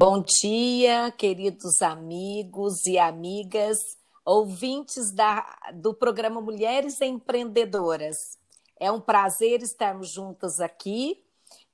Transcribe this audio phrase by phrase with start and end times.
[0.00, 3.78] Bom dia, queridos amigos e amigas,
[4.24, 5.44] ouvintes da,
[5.74, 8.16] do programa Mulheres Empreendedoras.
[8.78, 11.20] É um prazer estarmos juntas aqui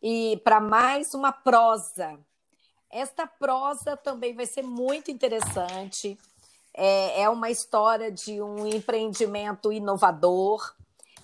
[0.02, 2.18] e para mais uma prosa.
[2.90, 6.18] Esta prosa também vai ser muito interessante.
[6.72, 10.74] É, é uma história de um empreendimento inovador.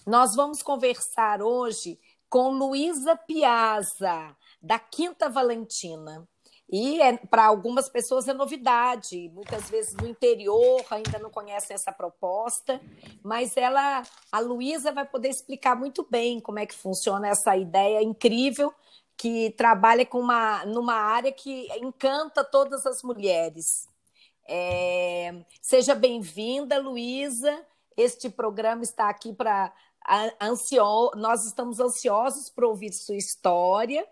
[0.07, 1.99] Nós vamos conversar hoje
[2.29, 6.29] com Luísa Piazza, da Quinta Valentina.
[6.73, 11.91] E é, para algumas pessoas é novidade, muitas vezes no interior ainda não conhecem essa
[11.91, 12.81] proposta,
[13.25, 18.01] mas ela, a Luísa vai poder explicar muito bem como é que funciona essa ideia
[18.01, 18.73] incrível
[19.17, 23.89] que trabalha com uma, numa área que encanta todas as mulheres.
[24.47, 27.67] É, seja bem-vinda, Luísa.
[27.97, 29.73] Este programa está aqui para
[30.41, 31.11] ansio...
[31.17, 34.07] nós estamos ansiosos para ouvir sua história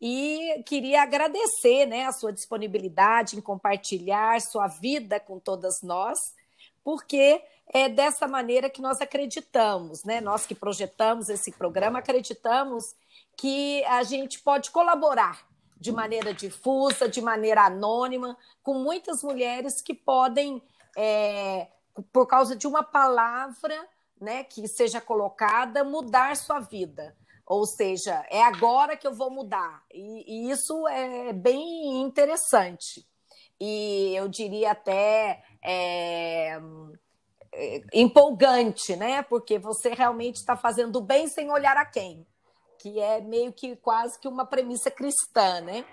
[0.00, 6.34] e queria agradecer né, a sua disponibilidade em compartilhar sua vida com todas nós,
[6.84, 10.20] porque é dessa maneira que nós acreditamos, né?
[10.20, 12.94] Nós que projetamos esse programa, acreditamos
[13.36, 15.44] que a gente pode colaborar
[15.78, 20.62] de maneira difusa, de maneira anônima, com muitas mulheres que podem,
[20.96, 21.68] é,
[22.12, 23.86] por causa de uma palavra
[24.20, 27.14] né, que seja colocada, mudar sua vida.
[27.46, 29.84] Ou seja, é agora que eu vou mudar.
[29.94, 33.06] E, e isso é bem interessante.
[33.60, 36.60] E eu diria até é,
[37.52, 39.22] é, empolgante, né?
[39.22, 42.26] Porque você realmente está fazendo bem sem olhar a quem,
[42.80, 45.84] que é meio que quase que uma premissa cristã, né?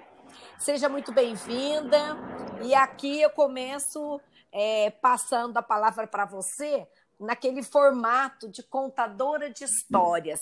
[0.57, 2.17] Seja muito bem-vinda.
[2.63, 4.19] E aqui eu começo
[4.51, 6.87] é, passando a palavra para você
[7.19, 10.39] naquele formato de contadora de histórias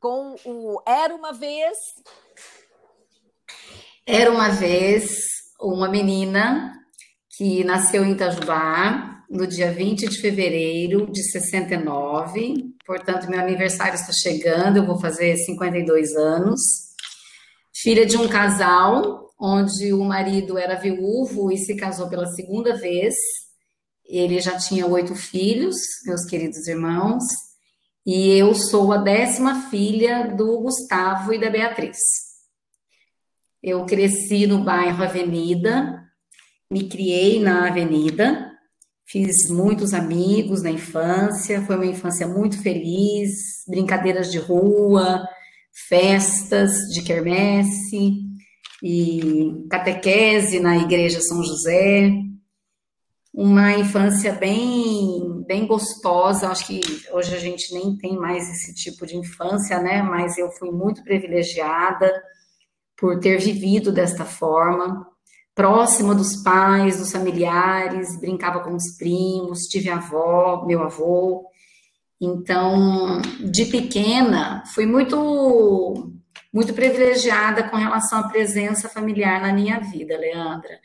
[0.00, 1.76] com o Era uma vez.
[4.06, 5.10] Era uma vez
[5.60, 6.72] uma menina
[7.36, 12.74] que nasceu em Itajubá no dia 20 de fevereiro de 69.
[12.86, 16.60] Portanto, meu aniversário está chegando, eu vou fazer 52 anos.
[17.74, 23.14] Filha de um casal onde o marido era viúvo e se casou pela segunda vez.
[24.04, 25.76] Ele já tinha oito filhos,
[26.06, 27.24] meus queridos irmãos,
[28.06, 31.98] e eu sou a décima filha do Gustavo e da Beatriz.
[33.60, 36.04] Eu cresci no bairro Avenida,
[36.70, 38.52] me criei na Avenida,
[39.08, 43.32] fiz muitos amigos na infância, foi uma infância muito feliz,
[43.66, 45.26] brincadeiras de rua,
[45.88, 48.22] festas de quermesse
[48.80, 52.12] e catequese na igreja São José
[53.36, 56.48] uma infância bem, bem gostosa.
[56.48, 56.80] Acho que
[57.12, 60.00] hoje a gente nem tem mais esse tipo de infância, né?
[60.00, 62.10] Mas eu fui muito privilegiada
[62.96, 65.06] por ter vivido desta forma,
[65.54, 71.44] próxima dos pais, dos familiares, brincava com os primos, tive avó, meu avô.
[72.18, 76.10] Então, de pequena, fui muito
[76.50, 80.80] muito privilegiada com relação à presença familiar na minha vida, Leandra.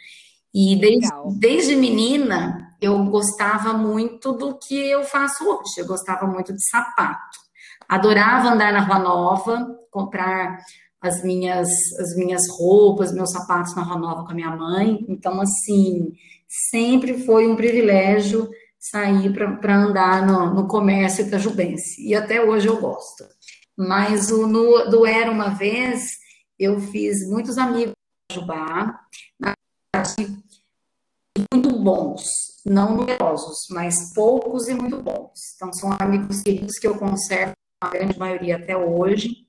[0.54, 1.08] E desde,
[1.40, 5.74] desde, menina, eu gostava muito do que eu faço hoje.
[5.78, 7.40] Eu gostava muito de sapato.
[7.88, 10.60] Adorava andar na Rua Nova, comprar
[11.02, 11.68] as minhas,
[12.00, 15.06] as minhas roupas, meus sapatos na Rua Nova com a minha mãe.
[15.08, 16.14] Então, assim,
[16.48, 22.06] sempre foi um privilégio sair para andar no, no comércio itajubense.
[22.06, 23.24] E até hoje eu gosto.
[23.78, 26.04] Mas o, no, do Era Uma Vez,
[26.60, 27.94] eu fiz muitos amigos
[28.30, 29.00] em Jubá.
[29.40, 29.54] Na
[31.52, 32.24] muito bons,
[32.66, 35.32] não numerosos, mas poucos e muito bons.
[35.56, 39.48] Então, são amigos queridos que eu conservo a grande maioria até hoje.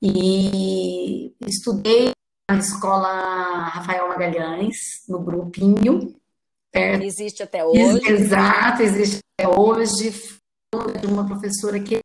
[0.00, 2.12] E estudei
[2.48, 4.76] na escola Rafael Magalhães,
[5.08, 6.14] no grupinho.
[6.70, 7.02] Perto.
[7.02, 8.08] Existe até hoje.
[8.08, 10.10] Exato, existe até hoje.
[11.00, 12.00] De uma professora que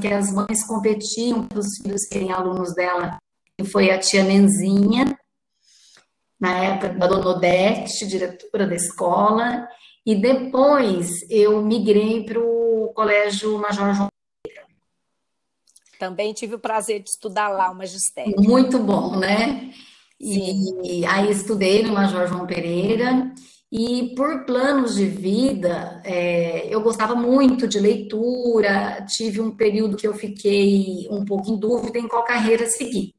[0.00, 3.18] que as mães competiam para os filhos serem alunos dela,
[3.56, 5.11] que foi a tia Nenzinha,
[6.42, 9.68] na época da Dona Odete, diretora da escola,
[10.04, 14.08] e depois eu migrei para o Colégio Major João
[14.42, 14.66] Pereira.
[16.00, 18.34] Também tive o prazer de estudar lá o magistério.
[18.38, 19.70] Muito bom, né?
[20.20, 23.32] E aí estudei no Major João Pereira,
[23.70, 30.08] e por planos de vida, é, eu gostava muito de leitura, tive um período que
[30.08, 33.14] eu fiquei um pouco em dúvida em qual carreira seguir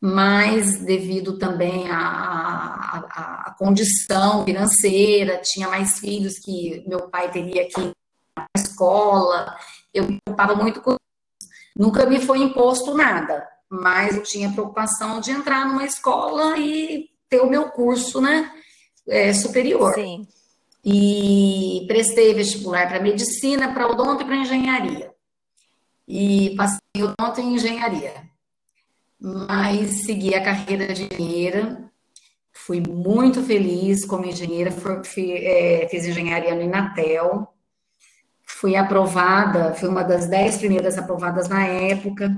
[0.00, 7.92] mas devido também à, condição financeira, tinha mais filhos que meu pai teria que ir
[8.36, 9.56] à escola,
[9.92, 10.98] eu me preocupava muito com isso.
[11.76, 17.40] Nunca me foi imposto nada, mas eu tinha preocupação de entrar numa escola e ter
[17.40, 18.52] o meu curso, né,
[19.08, 19.94] é, superior.
[19.94, 20.26] Sim.
[20.84, 25.12] E prestei vestibular para medicina, para odonto e para engenharia.
[26.06, 28.28] E passei odonto e engenharia.
[29.20, 31.90] Mas segui a carreira de engenheira.
[32.52, 37.48] Fui muito feliz como engenheira, é, fiz engenharia no Inatel.
[38.44, 42.30] Fui aprovada, fui uma das dez primeiras aprovadas na época.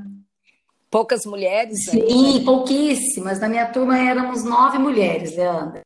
[0.91, 1.85] Poucas mulheres?
[1.85, 2.44] Sim, aí.
[2.44, 3.38] pouquíssimas.
[3.38, 5.82] Na minha turma éramos nove mulheres, Leandra.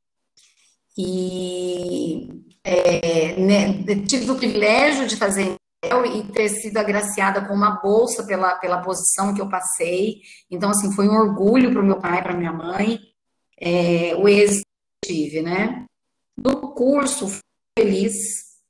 [0.97, 2.29] E
[2.63, 5.57] é, né, tive o privilégio de fazer
[6.07, 10.21] e ter sido agraciada com uma bolsa pela, pela posição que eu passei.
[10.51, 12.99] Então, assim, foi um orgulho para o meu pai, para minha mãe,
[13.61, 14.67] é, o êxito
[15.03, 15.85] que tive, né?
[16.37, 17.41] No curso, fui
[17.79, 18.15] feliz,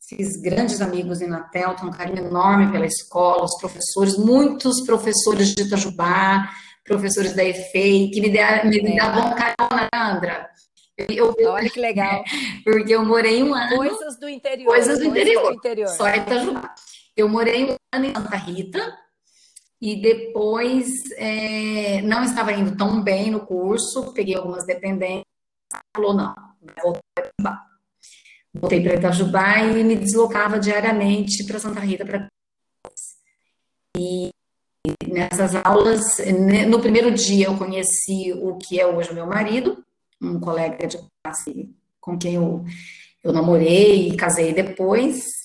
[0.08, 5.55] fiz grandes amigos em Natel, tenho um carinho enorme pela escola, os professores, muitos professores
[5.55, 6.49] de Itajubá,
[6.84, 8.96] professores da EFEI, que me, deram, me é.
[8.96, 10.50] davam carona, Andra.
[11.08, 12.22] Eu, Olha que legal.
[12.62, 13.76] Porque eu morei um ano.
[13.76, 14.66] Coisas do interior.
[14.66, 15.88] Coisas do, interior, do interior.
[15.88, 16.75] Só Itajubá.
[17.16, 18.99] Eu morei um ano em Santa Rita
[19.81, 25.25] e depois é, não estava indo tão bem no curso, peguei algumas dependências,
[25.94, 26.34] falou não,
[26.82, 27.66] voltei para Itajubá.
[28.55, 32.28] Voltei para Itajubá e me deslocava diariamente para Santa Rita para
[33.96, 34.31] e
[35.06, 36.19] nessas aulas,
[36.69, 39.84] no primeiro dia eu conheci o que é hoje o meu marido,
[40.20, 41.70] um colega de classe
[42.00, 42.64] com quem eu,
[43.22, 45.44] eu namorei e casei depois.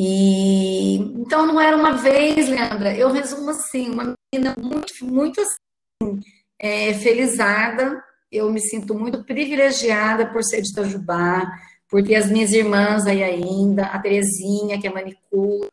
[0.00, 6.20] E então não era uma vez, Leandra, eu resumo assim, uma menina muito, muito assim,
[6.56, 8.00] é, felizada,
[8.30, 11.50] eu me sinto muito privilegiada por ser de Itajubá,
[11.88, 15.68] por ter as minhas irmãs aí ainda, a Terezinha, que é manicure,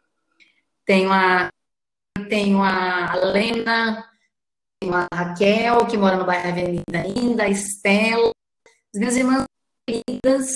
[0.87, 1.51] tenho a,
[2.27, 4.09] tenho a Lena,
[4.91, 8.31] a Raquel, que mora no bairro Avenida ainda, a Estela,
[8.91, 9.45] as minhas irmãs
[9.85, 10.47] queridas,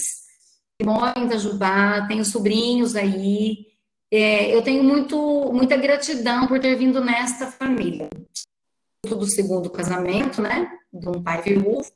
[0.84, 3.68] moram em Itajubá, tenho sobrinhos aí.
[4.12, 8.10] É, eu tenho muito, muita gratidão por ter vindo nesta família.
[9.06, 10.72] Do segundo casamento, né?
[10.92, 11.90] De um pai viúvo.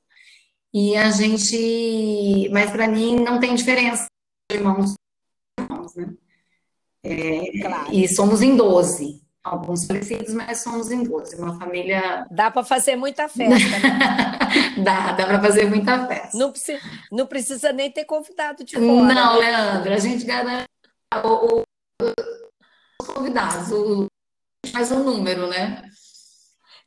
[0.74, 2.50] E a gente.
[2.52, 4.08] Mas para mim não tem diferença,
[4.52, 4.96] irmãos,
[5.60, 6.14] irmãos né?
[7.04, 7.94] É, claro.
[7.94, 12.26] E somos em 12 alguns parecidos, mas somos em 12, uma família.
[12.32, 14.40] Dá para fazer muita festa, né?
[14.82, 16.38] dá, dá para fazer muita festa.
[16.38, 16.80] Não precisa,
[17.12, 18.86] não precisa nem ter convidado de fora.
[18.86, 19.40] Não, né?
[19.40, 20.68] Leandro, a gente garante
[21.24, 21.64] o, o,
[23.02, 24.08] os convidados, o,
[24.72, 25.84] faz um número, né?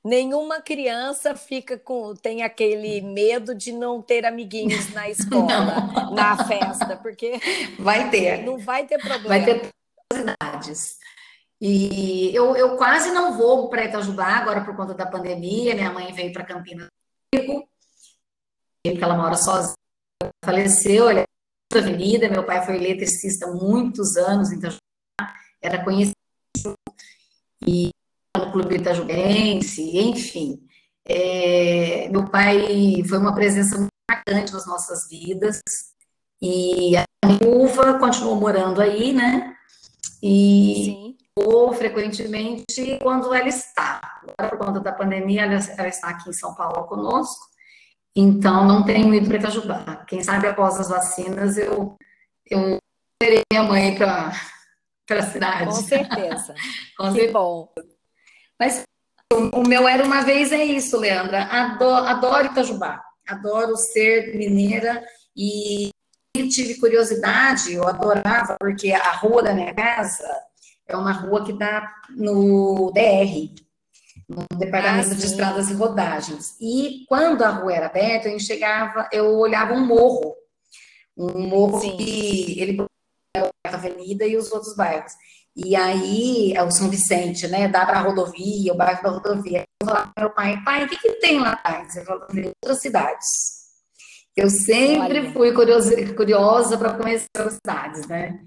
[0.02, 6.14] Nenhuma criança fica com tem aquele medo de não ter amiguinhos na escola, não.
[6.14, 7.40] na festa, porque
[7.78, 8.44] vai ter.
[8.44, 9.28] Não vai ter problema.
[9.28, 9.68] Vai ter
[10.08, 10.96] possibilidades.
[11.60, 15.74] E eu, eu quase não vou para Itajubá agora por conta da pandemia.
[15.74, 16.88] Minha mãe veio para Campinas
[17.32, 17.66] comigo,
[18.84, 19.74] porque ela mora sozinha,
[20.44, 22.28] faleceu, ela é avenida.
[22.28, 24.80] Meu pai foi eletricista muitos anos em Itajubá,
[25.62, 26.14] era conhecido
[27.66, 27.90] e
[28.36, 30.62] no Clube Itajubense, enfim.
[31.08, 35.62] É, meu pai foi uma presença muito marcante nas nossas vidas
[36.42, 37.04] e a
[37.46, 39.56] Uva continuou morando aí, né?
[40.22, 44.00] E Sim ou frequentemente quando ela está.
[44.22, 47.46] Agora, por conta da pandemia, ela, ela, está aqui em São Paulo conosco,
[48.14, 50.04] então não tenho ido para Itajubá.
[50.08, 51.96] Quem sabe após as vacinas eu,
[52.50, 52.78] eu
[53.20, 54.32] terei minha mãe para
[55.10, 55.66] a cidade.
[55.66, 56.54] Com certeza.
[56.96, 57.68] Com que bom.
[58.58, 58.82] Mas
[59.30, 61.44] o, o meu era uma vez é isso, Leandra.
[61.44, 63.02] Adoro, adoro Itajubá.
[63.28, 65.04] Adoro ser mineira
[65.36, 65.90] e
[66.48, 70.28] tive curiosidade, eu adorava, porque a rua da minha casa
[70.86, 73.54] é uma rua que dá no DR,
[74.28, 76.56] no Departamento ah, de Estradas e Rodagens.
[76.60, 80.34] E quando a rua era aberta, eu enxergava, eu olhava um morro,
[81.16, 81.96] um morro sim.
[81.96, 82.86] que ele
[83.36, 85.12] a avenida e os outros bairros.
[85.54, 87.66] E aí, é o São Vicente, né?
[87.66, 89.64] Dá para a rodovia, o bairro da rodovia.
[89.80, 91.96] Eu falava para meu pai, pai, o que, que tem lá atrás?
[91.96, 92.26] Ele falou,
[92.62, 93.26] outras cidades.
[94.36, 95.32] Eu sempre Olha.
[95.32, 98.38] fui curiosa, curiosa para conhecer as cidades, né?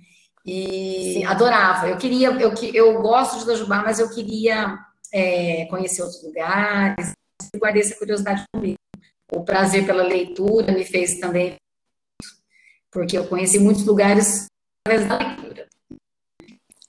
[0.45, 1.25] E Sim.
[1.25, 1.89] adorava.
[1.89, 4.77] Eu queria, eu, eu gosto de Itajubá, mas eu queria
[5.13, 7.13] é, conhecer outros lugares.
[7.55, 8.77] Guardei essa curiosidade comigo.
[9.31, 11.55] O prazer pela leitura me fez também,
[12.91, 14.47] porque eu conheci muitos lugares
[14.85, 15.67] através da leitura.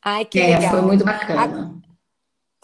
[0.03, 0.71] Ai, que é, legal.
[0.71, 1.79] Foi muito bacana.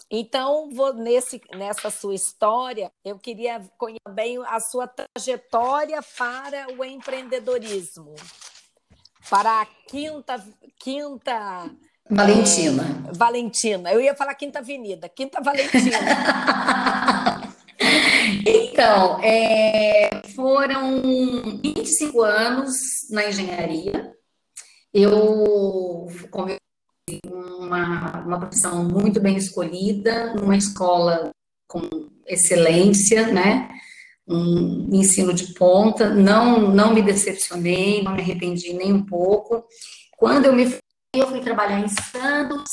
[0.09, 6.83] Então, vou nesse, nessa sua história, eu queria conhecer bem a sua trajetória para o
[6.83, 8.15] empreendedorismo
[9.29, 10.43] para a quinta.
[10.79, 11.69] quinta
[12.09, 12.83] Valentina.
[13.09, 13.91] É, Valentina.
[13.91, 15.97] Eu ia falar Quinta Avenida, Quinta Valentina.
[18.45, 21.01] Então, é, foram
[21.61, 22.75] 25 anos
[23.09, 24.13] na engenharia.
[24.93, 26.57] Eu, como eu
[27.25, 31.31] uma, uma profissão muito bem escolhida, numa escola
[31.67, 31.81] com
[32.25, 33.69] excelência, né?
[34.27, 39.63] Um ensino de ponta, não, não me decepcionei, não me arrependi nem um pouco.
[40.17, 40.65] Quando eu me
[41.15, 42.69] eu fui trabalhar em Santos,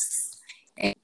[0.79, 0.95] é,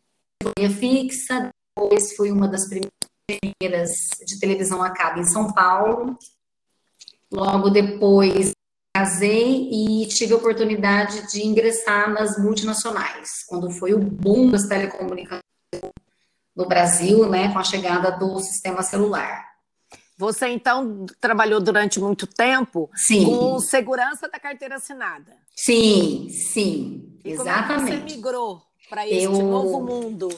[0.69, 6.19] fixa, depois fui uma das primeiras de televisão a cabo em São Paulo.
[7.33, 8.53] Logo depois
[8.95, 15.43] casei e tive a oportunidade de ingressar nas multinacionais, quando foi o boom das telecomunicações
[16.57, 19.50] no Brasil, né, com a chegada do sistema celular.
[20.21, 23.25] Você então trabalhou durante muito tempo sim.
[23.25, 25.33] com segurança da carteira assinada.
[25.57, 27.67] Sim, sim, e exatamente.
[27.69, 30.29] Como é você migrou para este eu, novo mundo?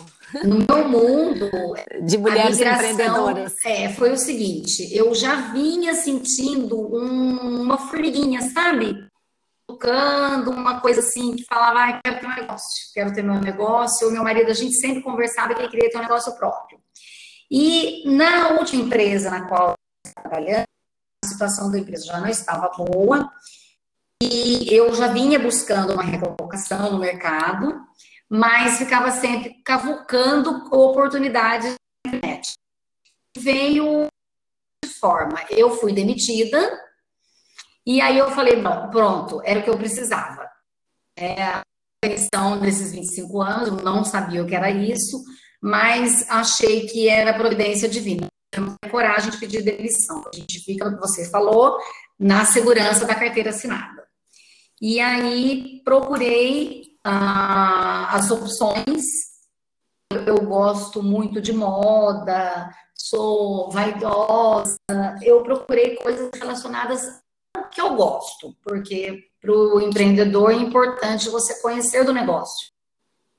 [0.45, 1.51] No meu mundo
[2.01, 3.57] de mulheres empreendedoras.
[3.65, 9.05] É, foi o seguinte, eu já vinha sentindo um, uma formiguinha, sabe?
[9.67, 14.09] Tocando, uma coisa assim, que falava, ah, quero ter um negócio, quero ter meu negócio.
[14.09, 16.82] O meu marido, a gente sempre conversava que ele queria ter um negócio próprio.
[17.55, 19.75] E na última empresa na qual
[20.07, 20.65] estava trabalhando,
[21.23, 23.31] a situação da empresa já não estava boa,
[24.23, 27.79] e eu já vinha buscando uma recolocação no mercado,
[28.27, 31.75] mas ficava sempre cavucando oportunidades
[32.07, 32.55] na internet.
[33.37, 34.07] Veio
[34.83, 36.81] de forma, eu fui demitida,
[37.85, 40.49] e aí eu falei, não, pronto, era o que eu precisava.
[41.19, 41.63] É, a
[42.03, 45.23] questão desses 25 anos, eu não sabia o que era isso,
[45.63, 48.27] mas achei que era providência divina.
[48.53, 50.25] Eu não tenho coragem de pedir demissão.
[50.27, 51.79] A gente fica, como você falou,
[52.19, 54.03] na segurança da carteira assinada.
[54.81, 59.05] E aí procurei ah, as opções.
[60.27, 64.77] Eu gosto muito de moda, sou vaidosa.
[65.23, 67.23] Eu procurei coisas relacionadas
[67.57, 72.71] ao que eu gosto, porque para o empreendedor é importante você conhecer do negócio,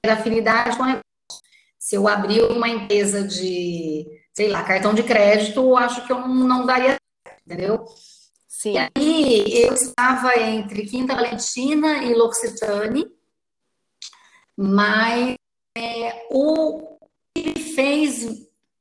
[0.02, 1.04] ter afinidade com o negócio.
[1.84, 6.26] Se eu abrir uma empresa de, sei lá, cartão de crédito, eu acho que eu
[6.30, 6.96] não, daria,
[7.46, 7.84] entendeu?
[8.48, 8.76] Sim.
[8.76, 13.06] E aí eu estava entre Quinta Valentina e L'Occitane,
[14.56, 15.36] mas
[15.78, 16.98] é, o
[17.36, 18.30] que me fez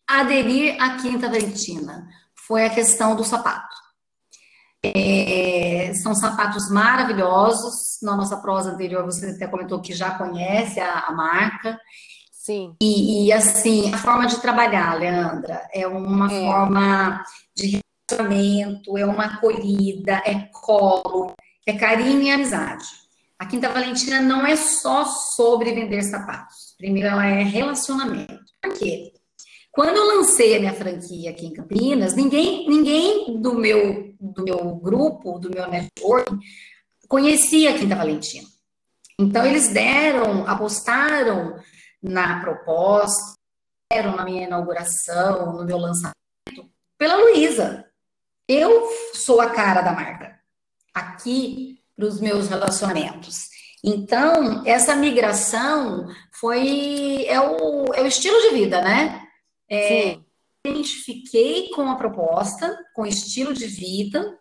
[0.07, 3.75] aderir à Quinta Valentina foi a questão do sapato.
[4.81, 7.99] É, são sapatos maravilhosos.
[8.01, 11.81] Na nossa prosa anterior, você até comentou que já conhece a, a marca.
[12.43, 12.75] Sim.
[12.83, 16.41] E, e, assim, a forma de trabalhar, Leandra, é uma é.
[16.41, 17.81] forma de
[18.11, 21.35] relacionamento, é uma acolhida, é colo,
[21.65, 22.85] é carinho e amizade.
[23.39, 26.75] A Quinta Valentina não é só sobre vender sapatos.
[26.77, 28.43] Primeiro, ela é relacionamento.
[28.61, 29.13] Por quê?
[29.71, 34.75] Quando eu lancei a minha franquia aqui em Campinas, ninguém, ninguém do meu do meu
[34.75, 36.37] grupo, do meu network,
[37.07, 38.49] conhecia a Quinta Valentina.
[39.17, 41.55] Então, eles deram, apostaram
[42.03, 43.35] na proposta,
[43.91, 46.15] na minha inauguração, no meu lançamento,
[46.99, 47.87] pela Luísa.
[48.49, 50.39] Eu sou a cara da marca
[50.93, 53.47] aqui para os meus relacionamentos.
[53.85, 59.23] Então, essa migração foi é o, é o estilo de vida, né?
[59.71, 60.19] É,
[60.65, 64.39] identifiquei com a proposta, com o estilo de vida,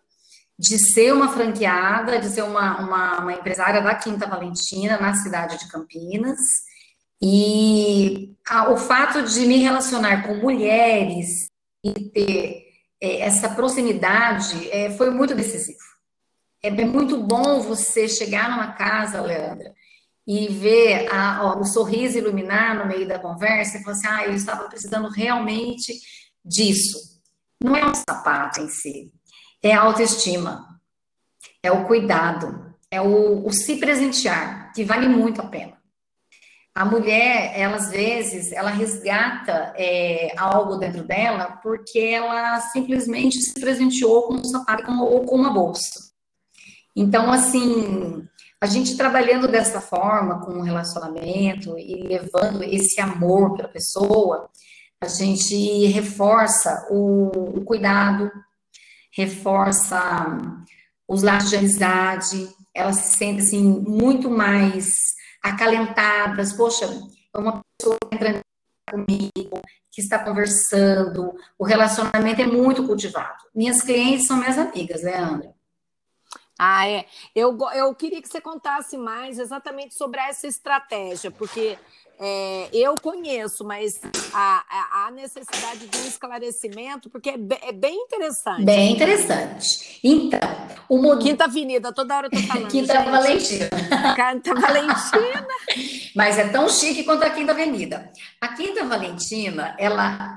[0.58, 5.58] de ser uma franqueada, de ser uma, uma, uma empresária da Quinta Valentina, na cidade
[5.58, 6.38] de Campinas.
[7.22, 11.50] E a, o fato de me relacionar com mulheres
[11.84, 15.80] e ter é, essa proximidade é, foi muito decisivo.
[16.64, 19.74] É, é muito bom você chegar numa casa, Leandra,
[20.28, 24.26] e ver a, ó, o sorriso iluminar no meio da conversa e falar assim, ah,
[24.26, 26.00] eu estava precisando realmente
[26.46, 26.98] disso.
[27.64, 29.12] Não é um sapato em si,
[29.62, 30.80] é a autoestima,
[31.62, 35.81] é o cuidado, é o, o se presentear, que vale muito a pena.
[36.74, 43.60] A mulher, ela às vezes, ela resgata é, algo dentro dela porque ela simplesmente se
[43.60, 46.12] presenteou com um sapato ou com uma bolsa.
[46.96, 48.26] Então, assim,
[48.60, 54.50] a gente trabalhando dessa forma, com um relacionamento e levando esse amor para a pessoa,
[55.02, 58.32] a gente reforça o, o cuidado,
[59.12, 60.38] reforça
[61.08, 64.86] os laços de amizade, ela se sente assim muito mais
[65.42, 66.54] acalentadas.
[66.54, 66.86] Poxa,
[67.34, 68.42] é uma pessoa entrando
[68.90, 73.44] comigo, que está conversando, o relacionamento é muito cultivado.
[73.54, 75.48] Minhas clientes são minhas amigas, Leandra.
[75.48, 75.54] Né,
[76.64, 77.06] ah, é.
[77.34, 81.76] Eu, eu queria que você contasse mais exatamente sobre essa estratégia, porque
[82.24, 84.00] É, eu conheço, mas
[84.32, 84.64] há,
[85.08, 88.64] há, necessidade de um esclarecimento, porque é, é bem interessante.
[88.64, 90.00] Bem interessante.
[90.04, 90.40] Então,
[90.88, 91.24] o modelo...
[91.24, 92.68] Quinta Avenida, toda hora eu tô falando.
[92.70, 93.10] Quinta gente.
[93.10, 93.70] Valentina.
[94.16, 95.48] Quinta Valentina.
[96.16, 98.12] mas é tão chique quanto a Quinta Avenida.
[98.40, 100.36] A Quinta Valentina, ela,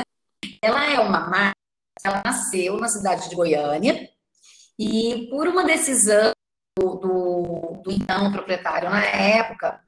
[0.60, 1.56] ela é uma marca,
[2.04, 4.10] ela nasceu na cidade de Goiânia,
[4.78, 6.32] e por uma decisão
[6.78, 9.80] do, do, do então proprietário na época,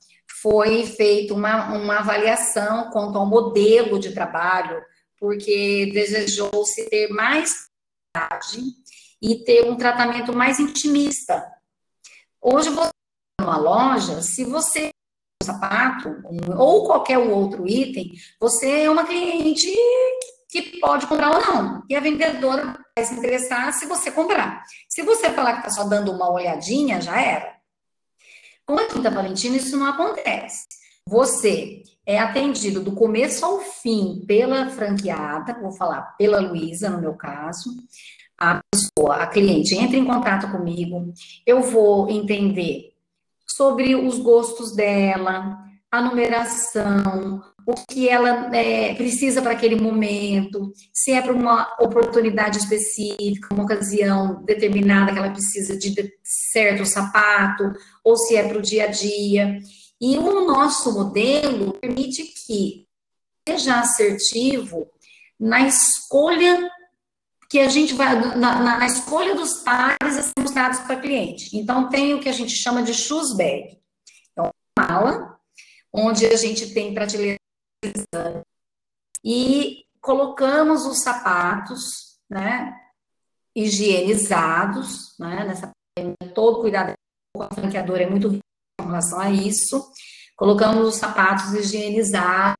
[0.46, 4.80] foi feita uma, uma avaliação quanto ao modelo de trabalho,
[5.18, 7.66] porque desejou-se ter mais
[9.20, 11.44] e ter um tratamento mais intimista.
[12.40, 12.90] Hoje, você
[13.40, 14.90] numa loja, se você
[15.42, 16.14] um sapato
[16.56, 19.66] ou qualquer outro item, você é uma cliente
[20.48, 21.82] que pode comprar ou não.
[21.90, 24.62] E a vendedora vai se interessar se você comprar.
[24.88, 27.55] Se você falar que está só dando uma olhadinha, já era.
[28.66, 30.66] Com a Quinta Valentina, isso não acontece.
[31.08, 37.14] Você é atendido do começo ao fim pela franqueada, vou falar pela Luísa, no meu
[37.14, 37.70] caso.
[38.36, 41.12] A pessoa, a cliente, entra em contato comigo,
[41.46, 42.92] eu vou entender
[43.46, 45.58] sobre os gostos dela,
[45.90, 52.58] a numeração, o que ela é, precisa para aquele momento, se é para uma oportunidade
[52.58, 55.92] específica, uma ocasião determinada que ela precisa de
[56.22, 57.64] certo sapato,
[58.04, 59.58] ou se é para o dia a dia.
[60.00, 62.86] E o nosso modelo permite que
[63.48, 64.88] seja assertivo
[65.38, 66.70] na escolha
[67.50, 71.56] que a gente vai, na, na escolha dos pares a serem dados para cliente.
[71.56, 73.78] Então, tem o que a gente chama de shoes bag.
[74.30, 75.36] Então, mala,
[75.92, 77.38] onde a gente tem prateleira
[79.24, 82.74] e colocamos os sapatos, né,
[83.54, 85.70] higienizados, né, nessa
[86.34, 86.92] todo cuidado
[87.34, 88.38] com a franqueadora é muito
[88.78, 89.90] com relação a isso.
[90.36, 92.56] Colocamos os sapatos higienizados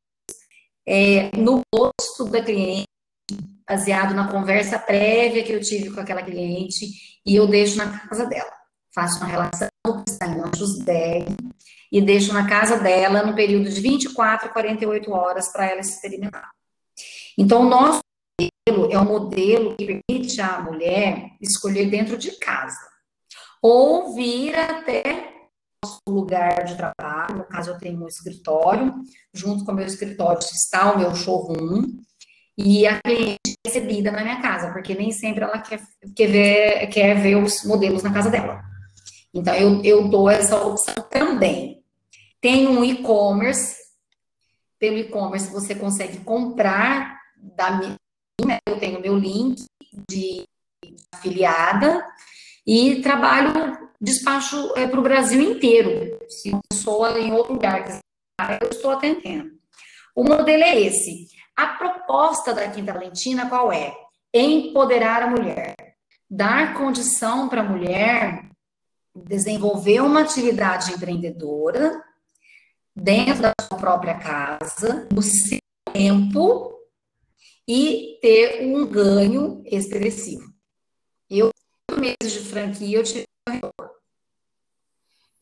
[0.86, 2.86] é, no posto da cliente,
[3.68, 6.86] baseado na conversa prévia que eu tive com aquela cliente,
[7.26, 8.50] e eu deixo na casa dela.
[8.94, 9.68] Faço uma relação
[10.08, 11.26] está em Anjos Bag,
[11.96, 16.50] e deixo na casa dela no período de 24 a 48 horas para ela experimentar.
[17.38, 18.00] Então, o nosso
[18.38, 22.86] modelo é um modelo que permite à mulher escolher dentro de casa,
[23.62, 25.32] ou vir até
[26.06, 28.92] o lugar de trabalho, no caso eu tenho um escritório,
[29.32, 31.96] junto com o meu escritório está o meu showroom,
[32.58, 35.80] e a cliente é recebida na minha casa, porque nem sempre ela quer,
[36.14, 38.60] quer, ver, quer ver os modelos na casa dela.
[39.32, 41.85] Então, eu, eu dou essa opção também.
[42.40, 43.76] Tem um e-commerce.
[44.78, 47.96] Pelo e-commerce, você consegue comprar da minha.
[48.66, 49.64] Eu tenho meu link
[50.08, 50.44] de
[51.12, 52.04] afiliada
[52.66, 56.18] e trabalho despacho é, para o Brasil inteiro.
[56.28, 58.00] Se uma pessoa em outro lugar
[58.60, 59.50] eu estou atendendo.
[60.14, 61.28] O modelo é esse.
[61.56, 63.94] A proposta da Quinta Lentina qual é?
[64.32, 65.74] Empoderar a mulher.
[66.28, 68.50] Dar condição para a mulher
[69.14, 72.02] desenvolver uma atividade empreendedora
[72.96, 75.58] dentro da sua própria casa, no seu
[75.92, 76.72] tempo
[77.68, 80.50] e ter um ganho expressivo.
[81.28, 81.50] Eu,
[81.98, 83.26] meses de franquia, eu tive.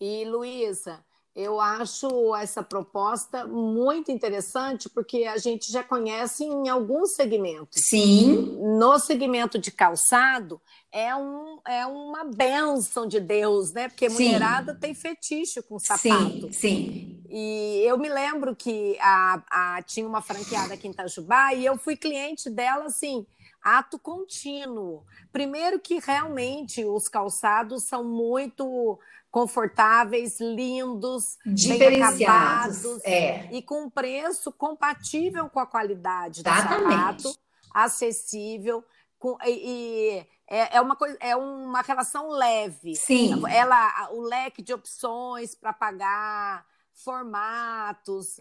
[0.01, 7.14] E, Luísa, eu acho essa proposta muito interessante porque a gente já conhece em alguns
[7.14, 7.83] segmentos.
[7.88, 8.57] Sim.
[8.79, 10.61] No segmento de calçado,
[10.93, 13.88] é, um, é uma benção de Deus, né?
[13.88, 14.25] Porque sim.
[14.25, 16.53] mulherada tem fetiche com sapato.
[16.53, 17.13] Sim, sim.
[17.37, 21.77] E eu me lembro que a, a, tinha uma franqueada aqui em Itajubá e eu
[21.77, 23.27] fui cliente dela, assim,
[23.61, 25.05] ato contínuo.
[25.33, 29.01] Primeiro que realmente os calçados são muito
[29.33, 33.49] confortáveis, lindos, diferenciados é.
[33.51, 36.85] e com preço compatível com a qualidade Exatamente.
[36.85, 37.38] do sapato,
[37.75, 38.85] acessível.
[39.18, 42.94] Com, e, e é, é, uma coisa, é uma relação leve.
[42.94, 43.42] Sim.
[43.51, 48.40] Ela, o leque de opções para pagar, formatos,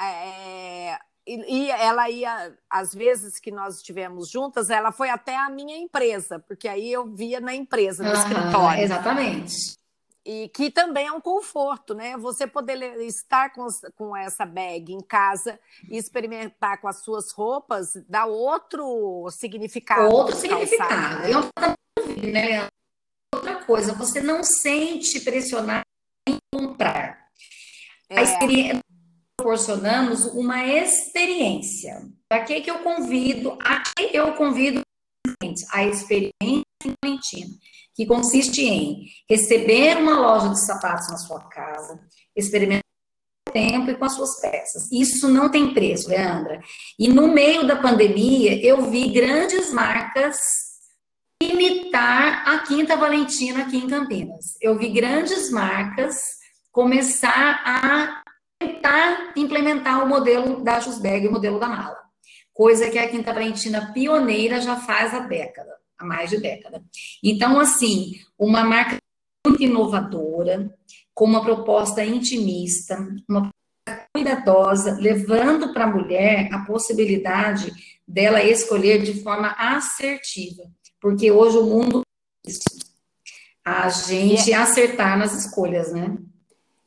[0.00, 5.76] é, e, ela ia, às vezes que nós estivemos juntas, ela foi até a minha
[5.76, 8.82] empresa, porque aí eu via na empresa, no uhum, escritório.
[8.82, 9.76] Exatamente.
[10.26, 12.16] E que também é um conforto, né?
[12.16, 15.58] Você poder estar com, com essa bag em casa
[15.90, 20.14] e experimentar com as suas roupas dá outro significado.
[20.14, 21.20] Outro significado.
[21.20, 21.30] Né?
[21.30, 22.68] Eu, né,
[23.34, 25.82] Outra coisa, você não sente pressionar
[26.26, 27.23] em comprar.
[28.10, 28.22] É.
[28.22, 28.84] Experiência
[29.36, 32.00] proporcionamos uma experiência.
[32.28, 33.58] Para que que eu convido?
[33.60, 34.80] A que eu convido
[35.70, 36.64] a experiência
[37.02, 37.50] Valentina,
[37.94, 42.00] que consiste em receber uma loja de sapatos na sua casa,
[42.34, 42.82] experimentar
[43.52, 44.90] tempo e com as suas peças.
[44.90, 46.60] Isso não tem preço, Leandra.
[46.98, 50.38] E no meio da pandemia, eu vi grandes marcas
[51.40, 54.56] imitar a Quinta Valentina aqui em Campinas.
[54.60, 56.16] Eu vi grandes marcas
[56.74, 58.22] começar a
[58.58, 61.96] tentar implementar o modelo da Jusberg, o modelo da mala.
[62.52, 66.82] Coisa que a Quinta Valentina pioneira já faz há década, há mais de década.
[67.22, 68.96] Então, assim, uma marca
[69.46, 70.76] muito inovadora,
[71.14, 73.50] com uma proposta intimista, uma
[74.12, 77.72] cuidadosa, levando para a mulher a possibilidade
[78.06, 80.64] dela escolher de forma assertiva,
[81.00, 82.02] porque hoje o mundo
[83.64, 84.56] a gente é...
[84.56, 86.16] acertar nas escolhas, né?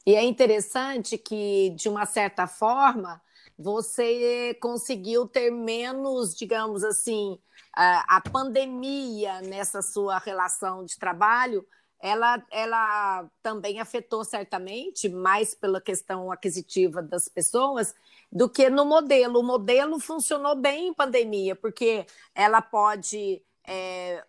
[0.08, 3.22] E é interessante que, de uma certa forma,
[3.60, 7.38] você conseguiu ter menos, digamos assim,
[7.76, 11.68] a, a pandemia nessa sua relação de trabalho
[12.00, 17.94] ela, ela também afetou certamente mais pela questão aquisitiva das pessoas
[18.32, 19.40] do que no modelo.
[19.40, 24.24] O modelo funcionou bem em pandemia, porque ela pode é,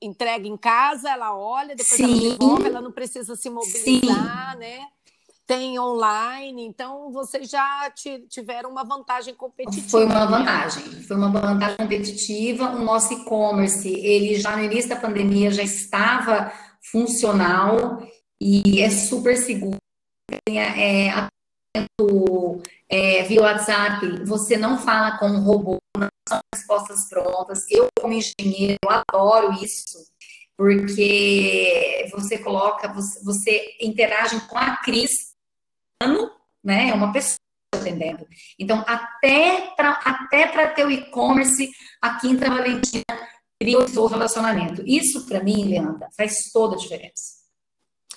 [0.00, 2.04] entrega em casa, ela olha, depois Sim.
[2.04, 4.58] ela devolve, ela não precisa se mobilizar, Sim.
[4.58, 4.86] né?
[5.48, 7.90] Tem online, então vocês já
[8.28, 9.88] tiveram uma vantagem competitiva.
[9.88, 12.68] Foi uma vantagem, foi uma vantagem competitiva.
[12.68, 16.52] O nosso e-commerce, ele já no início da pandemia já estava
[16.92, 18.06] funcional
[18.38, 19.78] e é super seguro.
[20.46, 21.28] É,
[22.90, 27.64] é, via WhatsApp, você não fala com um robô, não são respostas prontas.
[27.70, 30.04] Eu, como engenheiro, eu adoro isso,
[30.58, 35.27] porque você coloca, você, você interage com a Cris,
[36.62, 36.90] né?
[36.90, 37.38] É uma pessoa
[37.74, 38.26] atendendo.
[38.58, 43.04] Então, até para até ter o e-commerce, a Quinta Valentina
[43.58, 44.82] priorizou o relacionamento.
[44.86, 47.38] Isso, para mim, Leandra, faz toda a diferença.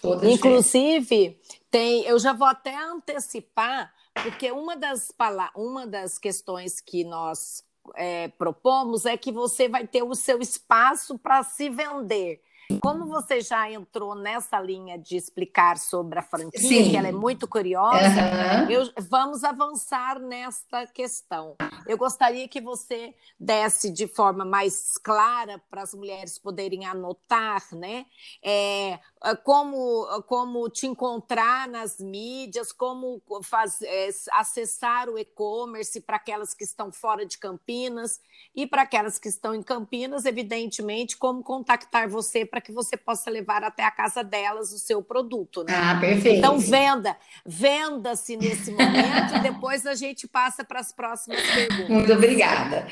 [0.02, 1.60] Toda a Inclusive, diferença.
[1.70, 5.12] tem, eu já vou até antecipar, porque uma das,
[5.56, 7.64] uma das questões que nós
[7.96, 12.42] é, propomos é que você vai ter o seu espaço para se vender.
[12.80, 16.92] Como você já entrou nessa linha de explicar sobre a franquia, Sim.
[16.92, 18.70] que ela é muito curiosa, uhum.
[18.70, 21.56] eu, vamos avançar nesta questão.
[21.88, 28.06] Eu gostaria que você desse de forma mais clara para as mulheres poderem anotar, né?
[28.44, 29.00] É,
[29.44, 36.64] como, como te encontrar nas mídias, como faz, é, acessar o e-commerce para aquelas que
[36.64, 38.20] estão fora de Campinas
[38.56, 43.30] e para aquelas que estão em Campinas, evidentemente, como contactar você para que você possa
[43.30, 45.64] levar até a casa delas o seu produto.
[45.64, 45.74] Né?
[45.76, 46.38] Ah, perfeito.
[46.38, 51.90] Então, venda, venda-se nesse momento e depois a gente passa para as próximas perguntas.
[51.90, 52.88] Muito obrigada.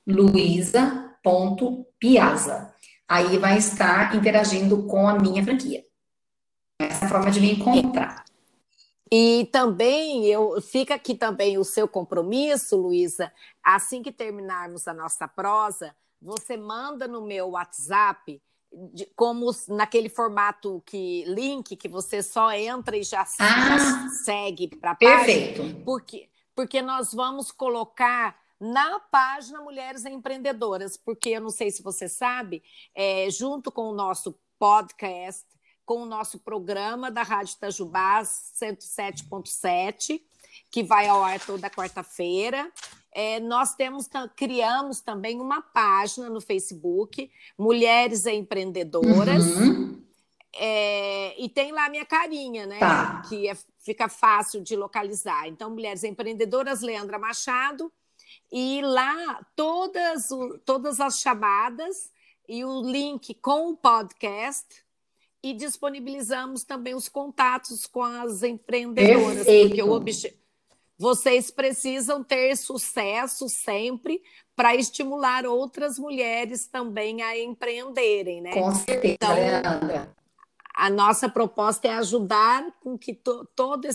[0.08, 2.75] luisa.piazza
[3.08, 5.86] aí vai estar interagindo com a minha franquia.
[6.80, 8.26] Essa é a forma de me encontrar.
[9.12, 13.32] E também eu fica aqui também o seu compromisso, Luísa,
[13.64, 18.42] assim que terminarmos a nossa prosa, você manda no meu WhatsApp
[18.94, 24.68] de, como naquele formato que link que você só entra e já, ah, já segue
[24.76, 25.18] para a página.
[25.18, 25.84] Perfeito.
[25.86, 32.08] Porque porque nós vamos colocar na página Mulheres Empreendedoras, porque eu não sei se você
[32.08, 32.64] sabe,
[32.94, 35.46] é, junto com o nosso podcast,
[35.86, 40.22] com o nosso programa da Rádio Itajubá 107.7,
[40.72, 42.72] que vai ao ar toda quarta-feira.
[43.12, 49.46] É, nós temos criamos também uma página no Facebook, Mulheres Empreendedoras.
[49.46, 50.04] Uhum.
[50.58, 52.80] É, e tem lá minha carinha, né?
[52.80, 53.22] Tá.
[53.28, 55.48] Que é, fica fácil de localizar.
[55.48, 57.92] Então, Mulheres Empreendedoras, Leandra Machado,
[58.52, 60.30] E lá todas,
[60.66, 62.12] todas as chamadas
[62.48, 64.66] e o link com o podcast
[65.44, 69.68] e disponibilizamos também os contatos com as empreendedoras, Perfeito.
[69.68, 70.46] porque o objetivo
[70.98, 74.22] vocês precisam ter sucesso sempre
[74.56, 78.54] para estimular outras mulheres também a empreenderem, né?
[78.54, 80.16] Com certeza, então, Leandra.
[80.74, 83.90] A nossa proposta é ajudar com que to, toda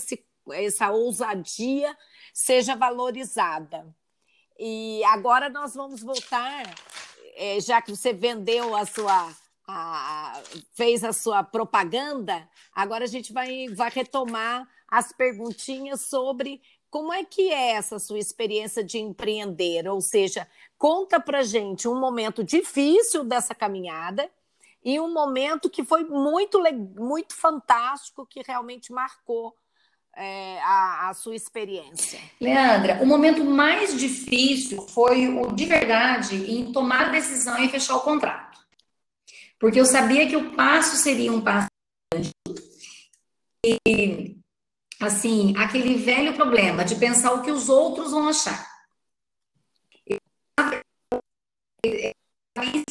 [0.51, 1.95] essa ousadia
[2.33, 3.87] seja valorizada.
[4.63, 6.63] E agora nós vamos voltar,
[7.35, 9.33] é, já que você vendeu a sua.
[9.67, 10.39] A,
[10.73, 17.23] fez a sua propaganda, agora a gente vai, vai retomar as perguntinhas sobre como é
[17.23, 19.87] que é essa sua experiência de empreender?
[19.87, 20.47] Ou seja,
[20.77, 24.29] conta para gente um momento difícil dessa caminhada
[24.83, 26.61] e um momento que foi muito,
[26.99, 29.55] muito fantástico, que realmente marcou
[30.15, 32.19] é, a, a, sua experiência.
[32.39, 37.95] Leandra, o momento mais difícil foi o de verdade em tomar a decisão e fechar
[37.95, 38.59] o contrato.
[39.59, 41.67] Porque eu sabia que o passo seria um passo
[42.13, 42.31] grande.
[43.63, 44.35] E
[44.99, 48.69] assim, aquele velho problema de pensar o que os outros vão achar.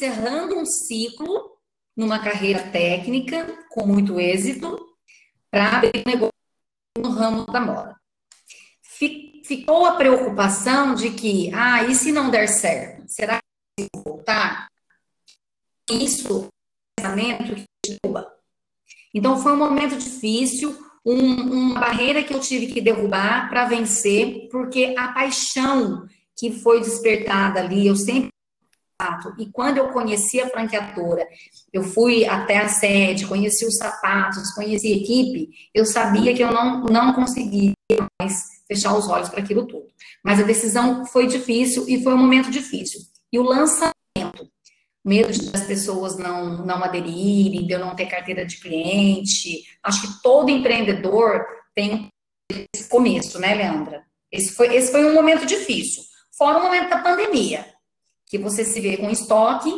[0.01, 1.57] encerrando um ciclo
[1.95, 4.77] numa carreira técnica com muito êxito
[5.49, 6.40] para abrir um negócio
[6.97, 7.95] no ramo da moda.
[9.43, 13.03] Ficou a preocupação de que, ah, e se não der certo?
[13.07, 13.39] Será
[13.75, 14.67] que eu voltar?
[15.89, 16.27] Isso
[16.99, 17.97] é um pensamento que
[19.13, 24.47] Então foi um momento difícil, um, uma barreira que eu tive que derrubar para vencer,
[24.49, 28.30] porque a paixão que foi despertada ali, eu sempre
[29.37, 31.27] e quando eu conheci a franqueadora,
[31.71, 36.51] eu fui até a sede, conheci os sapatos, conheci a equipe, eu sabia que eu
[36.51, 37.73] não, não conseguia
[38.21, 39.87] mais fechar os olhos para aquilo tudo.
[40.23, 43.01] Mas a decisão foi difícil e foi um momento difícil.
[43.31, 43.93] E o lançamento,
[45.03, 49.63] medo das pessoas não, não aderirem, de eu não ter carteira de cliente.
[49.83, 52.09] Acho que todo empreendedor tem
[52.73, 54.03] esse começo, né, Leandra?
[54.31, 56.03] Esse foi, esse foi um momento difícil.
[56.37, 57.65] Fora o momento da pandemia,
[58.31, 59.69] que você se vê com estoque.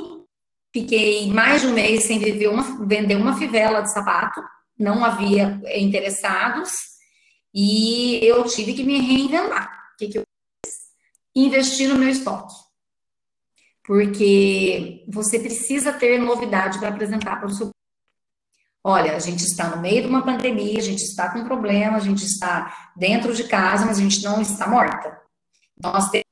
[0.71, 4.41] Fiquei mais de um mês sem uma, vender uma fivela de sapato,
[4.79, 6.71] não havia interessados,
[7.53, 9.67] e eu tive que me reinventar.
[9.93, 10.23] O que, que eu
[10.65, 10.75] fiz?
[11.35, 12.63] Investir no meu estoque
[13.83, 17.69] porque você precisa ter novidade para apresentar para o seu.
[18.83, 22.01] Olha, a gente está no meio de uma pandemia, a gente está com problema, a
[22.01, 25.21] gente está dentro de casa, mas a gente não está morta.
[25.81, 26.22] Nós temos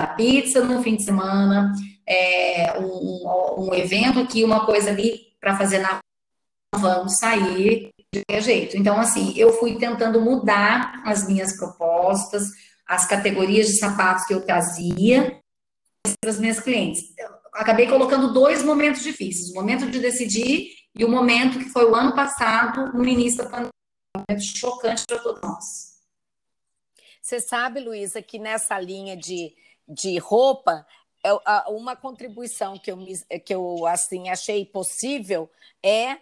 [0.00, 1.72] ainda pizza no fim de semana,
[2.06, 5.98] é, um, um, evento aqui, uma coisa ali para fazer na
[6.74, 8.76] vamos sair de qualquer jeito.
[8.76, 12.48] Então, assim, eu fui tentando mudar as minhas propostas,
[12.86, 15.38] as categorias de sapatos que eu trazia,
[16.20, 17.02] para as minhas clientes.
[17.52, 21.94] acabei colocando dois momentos difíceis: o momento de decidir e o momento que foi o
[21.94, 23.70] ano passado, no início da pandemia.
[24.16, 25.90] Um momento chocante para todos nós.
[27.30, 29.54] Você sabe, Luísa, que nessa linha de,
[29.90, 30.86] de roupa,
[31.68, 32.98] uma contribuição que eu,
[33.44, 35.50] que eu assim achei possível
[35.82, 36.16] é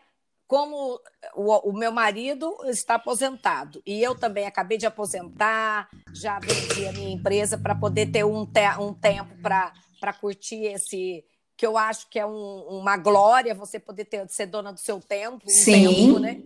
[0.46, 0.98] como
[1.34, 6.92] o, o, meu marido está aposentado e eu também acabei de aposentar, já vendi a
[6.92, 11.22] minha empresa para poder ter um, te, um tempo para curtir esse
[11.54, 15.00] que eu acho que é um, uma glória você poder ter, ser dona do seu
[15.00, 15.72] tempo, um Sim.
[15.72, 16.40] tempo, né?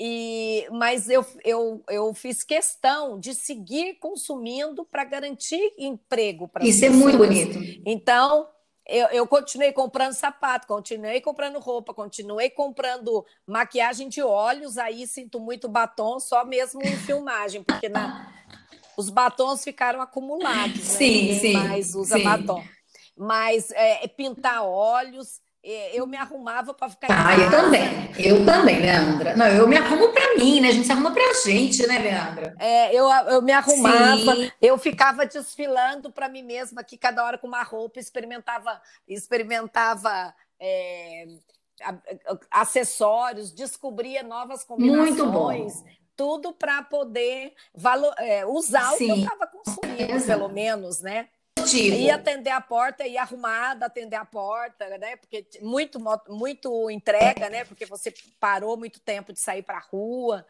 [0.00, 6.80] E, mas eu, eu, eu fiz questão de seguir consumindo para garantir emprego para Isso
[6.80, 7.00] pessoas.
[7.00, 7.58] é muito bonito.
[7.84, 8.46] Então,
[8.86, 15.40] eu, eu, continuei comprando sapato, continuei comprando roupa, continuei comprando maquiagem de olhos, aí sinto
[15.40, 18.32] muito batom, só mesmo em filmagem, porque na,
[18.96, 20.84] os batons ficaram acumulados, né?
[20.84, 22.22] Sim, Ninguém sim, mais usa sim.
[22.22, 22.62] batom.
[23.16, 25.47] Mas é, pintar olhos, é,
[25.94, 27.08] eu me arrumava para ficar.
[27.10, 28.10] Ah, eu também.
[28.18, 29.36] Eu também, Leandra.
[29.36, 30.68] Não, eu me arrumo para mim, né?
[30.68, 32.54] A gente se arruma pra gente, né, Leandra?
[32.58, 34.50] É, eu, eu me arrumava, Sim.
[34.62, 40.34] eu ficava desfilando para mim mesma aqui, cada hora com uma roupa, experimentava, experimentava.
[40.60, 41.26] É,
[42.50, 45.16] acessórios, descobria novas combinações.
[45.16, 45.68] Muito bom
[46.18, 48.94] tudo para poder valor, é, usar Sim.
[48.94, 51.28] o que eu estava consumindo, pelo menos, né?
[51.76, 51.96] Motivo.
[51.96, 55.16] E atender a porta, e arrumada, atender a porta, né?
[55.16, 57.64] Porque muito, muito entrega, né?
[57.64, 60.46] Porque você parou muito tempo de sair para a rua.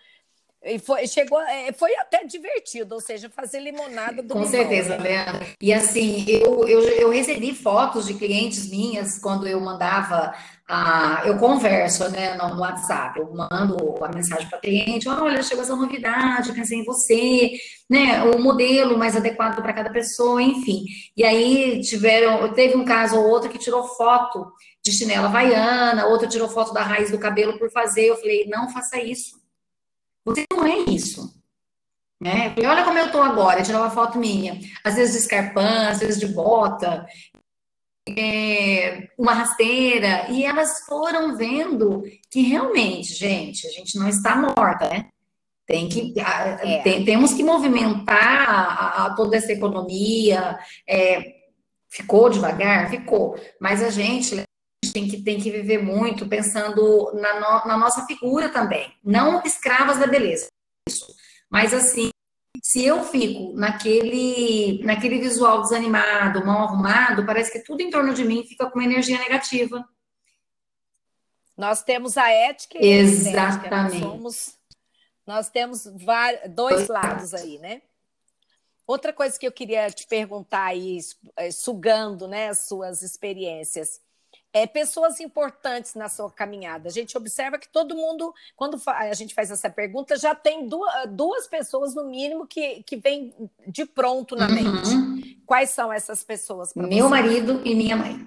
[0.65, 4.99] E foi, chegou, é, foi até divertido, ou seja, fazer limonada do Com limão, certeza,
[4.99, 5.03] né?
[5.05, 5.47] Leandra.
[5.63, 10.35] E assim, eu, eu, eu recebi fotos de clientes minhas quando eu mandava
[10.69, 15.77] a, eu converso, né, no, WhatsApp, eu mando a mensagem para cliente, olha, chegou essa
[15.77, 17.53] novidade, pensei em você,
[17.89, 20.85] né, o modelo mais adequado para cada pessoa, enfim.
[21.17, 24.53] E aí tiveram, teve um caso ou outro que tirou foto
[24.85, 28.69] de chinela havaiana, outro tirou foto da raiz do cabelo por fazer, eu falei, não
[28.69, 29.39] faça isso.
[30.29, 31.35] Você não é isso.
[32.21, 32.55] Né?
[32.59, 36.19] Olha como eu tô agora, tirar uma foto minha, às vezes de escarpão, às vezes
[36.19, 37.07] de bota,
[38.09, 44.89] é, uma rasteira, e elas foram vendo que realmente, gente, a gente não está morta,
[44.89, 45.09] né?
[45.67, 46.81] Tem que, é.
[46.83, 50.59] tem, temos que movimentar a, a toda essa economia.
[50.89, 51.35] É,
[51.91, 52.89] ficou devagar?
[52.89, 53.39] Ficou.
[53.61, 54.48] Mas a gente
[54.93, 58.93] tem que, tem que viver muito pensando na, no, na nossa figura também.
[59.03, 60.49] Não escravas da beleza.
[60.89, 61.07] Isso.
[61.51, 62.11] Mas assim,
[62.63, 68.25] se eu fico naquele, naquele visual desanimado, mal arrumado, parece que tudo em torno de
[68.25, 69.87] mim fica com uma energia negativa.
[71.57, 73.39] Nós temos a ética e Exatamente.
[73.39, 73.83] a ética.
[73.83, 74.59] Nós, somos,
[75.27, 77.83] nós temos vários, dois lados aí, né?
[78.87, 80.99] Outra coisa que eu queria te perguntar aí,
[81.37, 84.01] é, sugando né, as suas experiências
[84.53, 86.89] é, pessoas importantes na sua caminhada.
[86.89, 90.93] A gente observa que todo mundo, quando a gente faz essa pergunta, já tem duas,
[91.11, 93.35] duas pessoas, no mínimo, que, que vem
[93.67, 94.55] de pronto na uhum.
[94.55, 95.39] mente.
[95.45, 96.75] Quais são essas pessoas?
[96.75, 97.09] Meu você?
[97.09, 98.27] marido e minha mãe.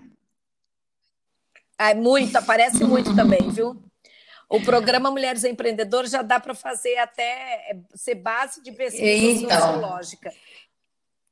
[1.77, 3.81] É muito, aparece muito também, viu?
[4.47, 9.57] O programa Mulheres Empreendedoras já dá para fazer até é, ser base de pesquisa então.
[9.57, 10.33] sociológica.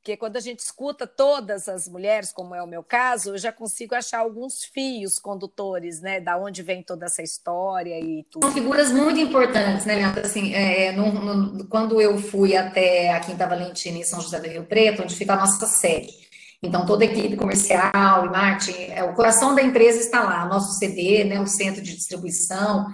[0.02, 3.52] Porque quando a gente escuta todas as mulheres, como é o meu caso, eu já
[3.52, 6.22] consigo achar alguns fios condutores, né?
[6.22, 8.46] Da onde vem toda essa história e tudo.
[8.46, 10.26] São figuras muito importantes, né, Leandro?
[10.26, 14.48] Assim, é, no, no, quando eu fui até a Quinta Valentina em São José do
[14.48, 16.14] Rio Preto, onde fica a nossa sede.
[16.64, 20.78] Então, toda a equipe comercial e marketing, é, o coração da empresa está lá, nosso
[20.78, 22.88] CD, né, o centro de distribuição,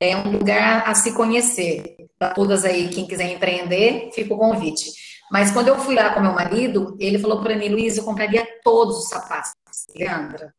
[0.00, 1.96] é um lugar a se conhecer.
[2.18, 4.90] Para todas aí, quem quiser empreender, fica o convite.
[5.30, 8.46] Mas quando eu fui lá com meu marido, ele falou para mim, Luiz, eu compraria
[8.62, 9.52] todos os sapatos.
[9.94, 10.54] Leandra,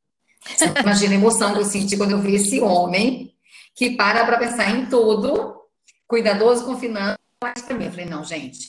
[0.45, 3.33] você imagina a emoção que eu senti quando eu vi esse homem
[3.75, 5.61] que para para pensar em tudo,
[6.07, 7.85] cuidadoso com finanças, para mim.
[7.85, 8.59] Eu falei, não, gente,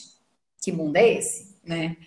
[0.61, 1.97] que mundo é esse, né?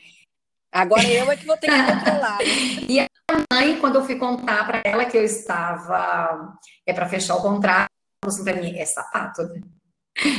[0.73, 2.39] Agora eu é que vou ter que controlar.
[2.89, 3.09] e a
[3.53, 7.91] mãe, quando eu fui contar para ela que eu estava, é para fechar o contrato,
[8.21, 9.61] falou assim para mim, é sapato, né?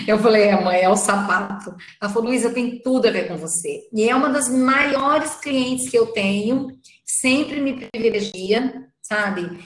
[0.08, 1.76] Eu falei, a mãe, é o sapato.
[2.02, 3.88] Ela falou, Luísa, tem tudo a ver com você.
[3.92, 6.68] E é uma das maiores clientes que eu tenho,
[7.04, 9.60] sempre me privilegia, sabe?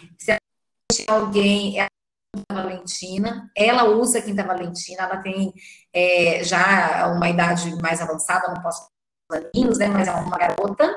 [0.91, 1.87] Se alguém é a
[2.35, 5.53] Quinta Valentina, ela usa a Quinta Valentina, ela tem
[5.93, 8.89] é, já uma idade mais avançada, não posso
[9.31, 9.87] aninhos, né?
[9.87, 10.95] Mas é uma garota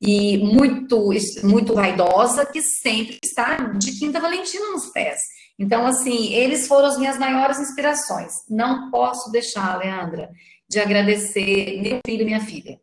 [0.00, 1.10] e muito,
[1.44, 5.20] muito vaidosa que sempre está de Quinta Valentina nos pés.
[5.62, 8.32] Então, assim, eles foram as minhas maiores inspirações.
[8.50, 10.28] Não posso deixar, Leandra,
[10.68, 12.80] de agradecer meu filho e minha filha,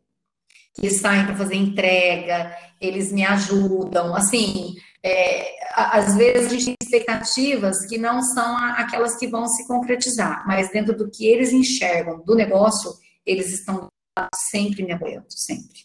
[0.72, 4.16] que saem para fazer entrega, eles me ajudam.
[4.16, 9.66] Assim, é, às vezes a gente tem expectativas que não são aquelas que vão se
[9.66, 12.90] concretizar, mas dentro do que eles enxergam do negócio,
[13.26, 13.88] eles estão
[14.50, 15.84] sempre me apoiando, sempre.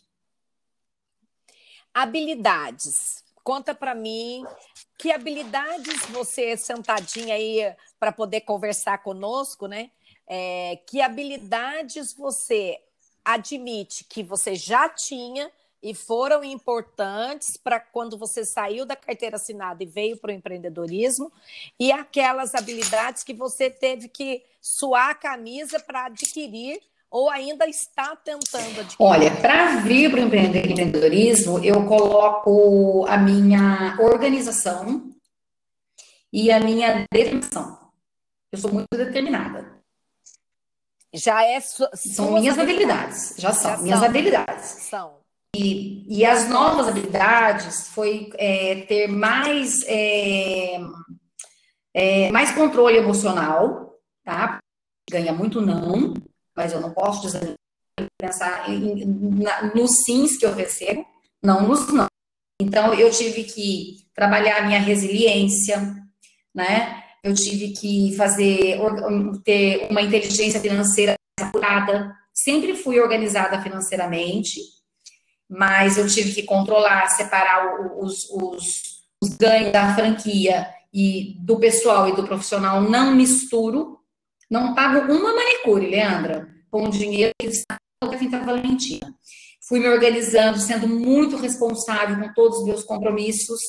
[1.94, 3.25] Habilidades.
[3.46, 4.44] Conta para mim
[4.98, 7.60] que habilidades você sentadinha aí
[8.00, 9.92] para poder conversar conosco, né?
[10.26, 12.82] É, que habilidades você
[13.24, 19.84] admite que você já tinha e foram importantes para quando você saiu da carteira assinada
[19.84, 21.32] e veio para o empreendedorismo,
[21.80, 26.82] e aquelas habilidades que você teve que suar a camisa para adquirir
[27.16, 28.98] ou ainda está tentando adquirir?
[29.00, 35.16] Olha, para vir para o empreendedorismo, eu coloco a minha organização
[36.32, 37.80] e a minha determinação.
[38.52, 39.80] Eu sou muito determinada.
[41.14, 43.32] Já é su são minhas habilidades.
[43.32, 43.36] habilidades.
[43.38, 44.10] já são já minhas são.
[44.10, 44.66] habilidades.
[44.66, 45.18] São.
[45.56, 50.82] E, e as novas habilidades foi é, ter mais é,
[51.94, 54.60] é, mais controle emocional, tá?
[55.10, 56.14] Ganha muito não,
[56.56, 57.56] mas eu não posso dizer,
[58.18, 59.06] pensar em,
[59.42, 61.06] na, nos sims que eu recebo,
[61.44, 62.08] não nos não.
[62.62, 65.96] Então, eu tive que trabalhar a minha resiliência,
[66.54, 67.04] né?
[67.24, 68.80] Eu tive que fazer,
[69.44, 72.16] ter uma inteligência financeira apurada.
[72.34, 74.60] Sempre fui organizada financeiramente,
[75.50, 82.08] mas eu tive que controlar, separar os, os, os ganhos da franquia e do pessoal
[82.08, 84.00] e do profissional, não misturo,
[84.50, 89.16] Não pago uma manicure, Leandra, com o dinheiro que está da Quinta Valentina.
[89.66, 93.62] Fui me organizando, sendo muito responsável com todos os meus compromissos.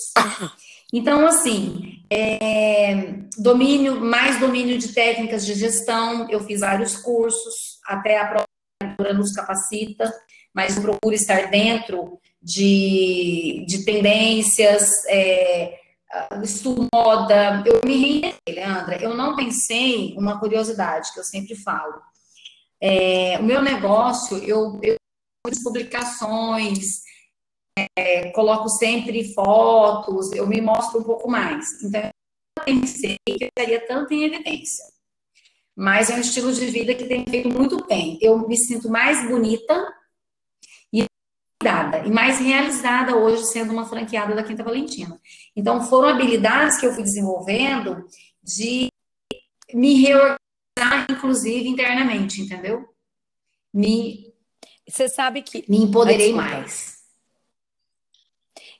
[0.92, 8.18] Então, assim, é, domínio, mais domínio de técnicas de gestão, eu fiz vários cursos, até
[8.18, 10.12] a própria nos capacita,
[10.54, 15.76] mas procuro estar dentro de, de tendências, é,
[16.42, 22.00] estudo moda, eu me reinventei, Leandra, eu não pensei, uma curiosidade que eu sempre falo,
[22.80, 24.96] é, o meu negócio, eu, eu
[25.62, 27.02] publicações,
[27.96, 31.82] é, coloco sempre fotos, eu me mostro um pouco mais.
[31.82, 32.00] Então,
[32.58, 34.84] eu pensei que eu estaria tanto em evidência.
[35.76, 38.18] Mas é um estilo de vida que tem feito muito bem.
[38.22, 39.94] Eu me sinto mais bonita
[40.90, 41.04] e
[41.60, 45.20] cuidada, e mais realizada hoje sendo uma franqueada da Quinta Valentina.
[45.54, 48.08] Então, foram habilidades que eu fui desenvolvendo
[48.42, 48.88] de
[49.74, 50.45] me reorganizar,
[51.10, 52.88] inclusive, internamente, entendeu?
[53.72, 54.36] Me
[54.88, 55.64] você sabe que.
[55.68, 56.96] Me empoderei mais.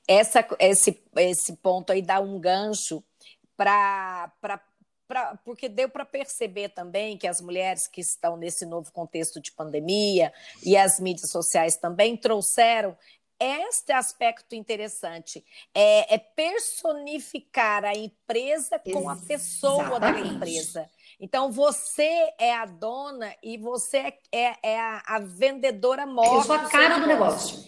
[0.07, 3.03] Essa, esse, esse ponto aí dá um gancho
[3.57, 4.33] para.
[5.45, 10.33] porque deu para perceber também que as mulheres que estão nesse novo contexto de pandemia
[10.62, 12.97] e as mídias sociais também trouxeram
[13.39, 20.22] este aspecto interessante é, é, personificar a empresa com a pessoa Exatamente.
[20.22, 20.91] da empresa.
[21.19, 26.35] Então, você é a dona e você é, é a, a, vendedora morta.
[26.35, 27.64] Eu sou a cara do negócio.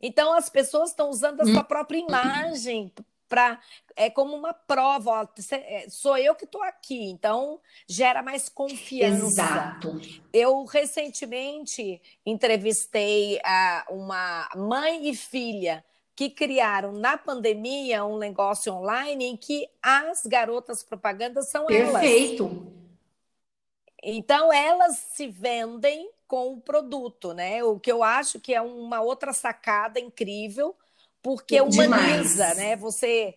[0.00, 1.64] Então, as pessoas estão usando a sua hum.
[1.64, 2.92] própria imagem
[3.28, 3.60] para
[3.94, 9.26] é como uma prova, ó, é, sou eu que estou aqui, então gera mais confiança.
[9.26, 10.00] Exato.
[10.32, 15.84] Eu recentemente entrevistei a, uma mãe e filha
[16.18, 21.90] que criaram na pandemia um negócio online em que as garotas propagandas são Perfeito.
[21.90, 22.00] elas.
[22.00, 22.72] Perfeito.
[24.02, 27.62] Então elas se vendem com o produto, né?
[27.62, 30.74] O que eu acho que é uma outra sacada incrível,
[31.22, 32.56] porque humaniza, Demais.
[32.56, 32.74] né?
[32.74, 33.36] Você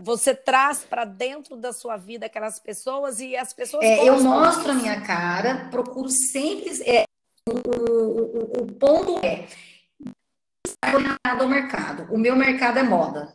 [0.00, 3.84] você traz para dentro da sua vida aquelas pessoas e as pessoas.
[3.84, 6.70] É, eu mostro a minha cara, procuro sempre.
[6.88, 7.02] É,
[7.48, 9.48] o, o, o ponto é
[10.94, 12.12] orientado ao mercado.
[12.12, 13.32] O meu mercado é moda.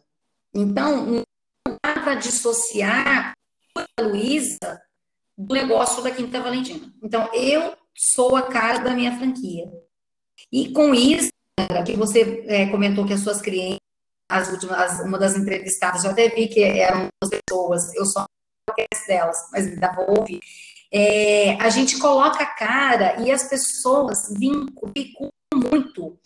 [0.54, 1.24] Então, não
[1.66, 3.34] dá para dissociar
[3.76, 4.82] a Luísa
[5.38, 6.92] do negócio da Quinta Valentina.
[7.04, 9.66] Então, eu sou a cara da minha franquia.
[10.52, 11.30] E com isso,
[11.86, 13.80] que você é, comentou que as suas clientes,
[14.30, 18.26] as últimas, uma das entrevistadas, já até vi que eram duas pessoas, eu só
[18.68, 18.76] não
[19.08, 20.40] delas, mas ainda vou ouvir.
[20.92, 24.94] É, a gente coloca a cara e as pessoas vinculam
[25.54, 26.18] muito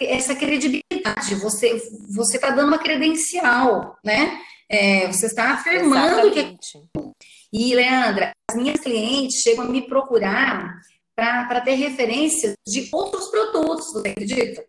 [0.00, 1.34] essa credibilidade.
[1.36, 4.40] Você você está dando uma credencial, né?
[4.68, 6.72] É, você está afirmando Exatamente.
[6.72, 7.12] que.
[7.52, 10.80] E, Leandra, as minhas clientes chegam a me procurar
[11.14, 14.64] para ter referências de outros produtos, você acredita?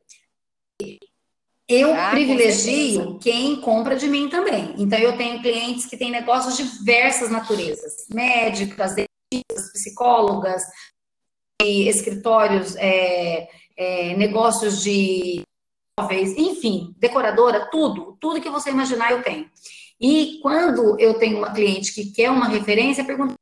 [1.65, 4.75] Eu ah, privilegio quem compra de mim também.
[4.77, 10.63] Então, eu tenho clientes que têm negócios de diversas naturezas: médicas, dentistas, psicólogas,
[11.61, 12.75] escritórios.
[12.75, 13.47] É,
[13.78, 15.41] é, negócios de
[15.99, 19.49] móveis, enfim, decoradora, tudo, tudo que você imaginar eu tenho.
[19.99, 23.36] E quando eu tenho uma cliente que quer uma referência, pergunto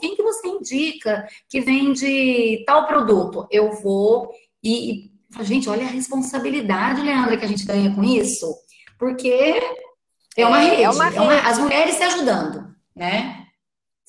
[0.00, 3.46] quem que você indica que vende tal produto?
[3.50, 4.30] Eu vou
[4.62, 5.10] e,
[5.40, 8.54] e gente, olha a responsabilidade, Leandra, que a gente ganha com isso,
[8.98, 9.60] porque
[10.36, 11.16] é uma é, rede, é uma rede.
[11.16, 13.43] É uma, as mulheres se ajudando, né?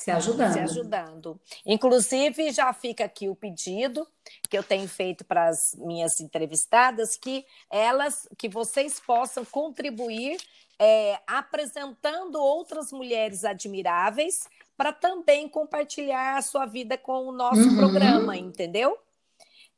[0.06, 0.54] Se ajudando.
[0.54, 1.42] Se ajudando.
[1.66, 4.08] Inclusive, já fica aqui o pedido
[4.48, 10.38] que eu tenho feito para as minhas entrevistadas, que elas, que vocês possam contribuir
[10.78, 14.48] é, apresentando outras mulheres admiráveis
[14.78, 17.76] para também compartilhar a sua vida com o nosso uhum.
[17.76, 19.00] programa, entendeu?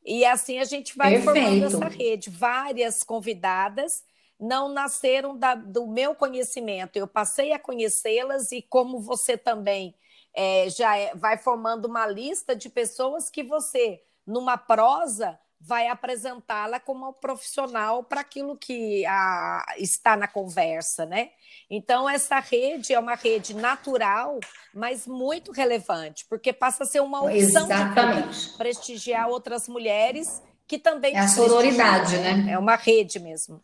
[0.06, 1.40] E assim a gente vai Perfeito.
[1.40, 2.30] formando essa rede.
[2.30, 4.04] Várias convidadas
[4.38, 9.96] não nasceram da, do meu conhecimento, eu passei a conhecê-las e como você também
[10.38, 16.80] é, já é, vai formando uma lista de pessoas que você, numa prosa, vai apresentá-la
[16.80, 21.32] como profissional para aquilo que a, está na conversa, né?
[21.68, 24.40] Então, essa rede é uma rede natural,
[24.72, 31.16] mas muito relevante, porque passa a ser uma opção de prestigiar outras mulheres que também...
[31.16, 32.52] É a sororidade, né?
[32.52, 33.60] É uma rede mesmo.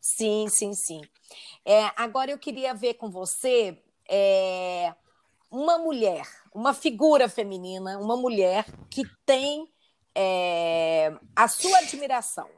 [0.00, 1.00] Sim, sim, sim.
[1.64, 3.80] É, agora eu queria ver com você...
[4.10, 4.92] É,
[5.50, 9.66] uma mulher, uma figura feminina, uma mulher que tem
[10.14, 12.48] é, a sua admiração.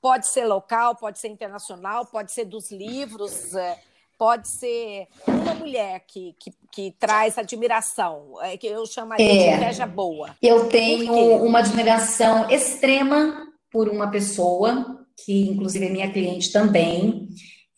[0.00, 3.54] Pode ser local, pode ser internacional, pode ser dos livros.
[3.54, 3.78] É,
[4.20, 9.56] pode ser uma mulher que, que, que traz admiração, é, que eu chamaria é, de
[9.56, 10.36] inveja boa.
[10.42, 17.28] Eu tenho uma admiração extrema por uma pessoa, que inclusive é minha cliente também.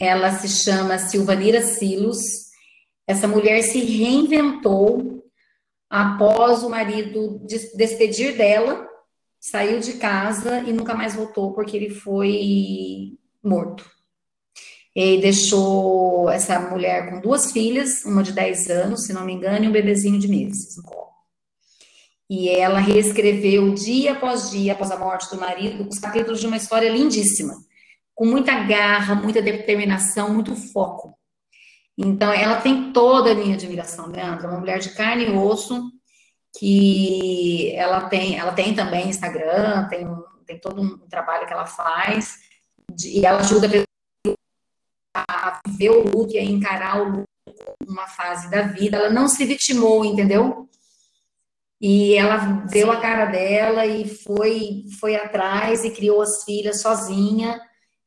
[0.01, 2.42] Ela se chama Silvanira Silos.
[3.13, 5.23] Essa mulher se reinventou
[5.91, 7.43] após o marido
[7.77, 8.89] despedir dela,
[9.39, 13.85] saiu de casa e nunca mais voltou porque ele foi morto.
[14.97, 19.67] E deixou essa mulher com duas filhas, uma de 10 anos, se não me engano,
[19.67, 20.77] e um bebezinho de meses.
[22.31, 26.57] E ela reescreveu dia após dia, após a morte do marido, os capítulos de uma
[26.57, 27.53] história lindíssima,
[28.15, 31.15] com muita garra, muita determinação, muito foco.
[31.97, 35.91] Então, ela tem toda a minha admiração, Leandra, uma mulher de carne e osso,
[36.59, 40.07] que ela tem, ela tem também Instagram, tem,
[40.47, 42.39] tem todo um trabalho que ela faz,
[42.91, 43.69] de, e ela ajuda
[45.15, 48.97] a viver o luto e a encarar o luto como uma fase da vida.
[48.97, 50.69] Ela não se vitimou, entendeu?
[51.81, 52.37] E ela
[52.71, 57.61] deu a cara dela e foi foi atrás e criou as filhas sozinha.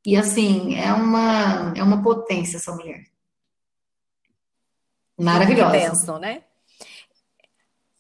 [0.06, 3.04] E assim, é uma é uma potência essa mulher.
[5.18, 5.72] Maravilhosa.
[5.72, 6.44] Pensam, né?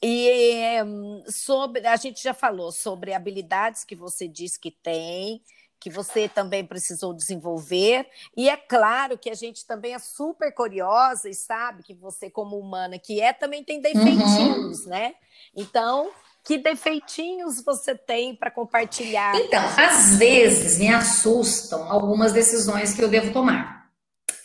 [0.03, 0.83] E
[1.27, 5.41] sobre, a gente já falou sobre habilidades que você diz que tem,
[5.79, 8.07] que você também precisou desenvolver.
[8.35, 12.57] E é claro que a gente também é super curiosa e sabe que você, como
[12.57, 14.89] humana que é, também tem defeitinhos, uhum.
[14.89, 15.15] né?
[15.55, 16.11] Então,
[16.43, 19.35] que defeitinhos você tem para compartilhar?
[19.35, 23.89] Então, às vezes me assustam algumas decisões que eu devo tomar.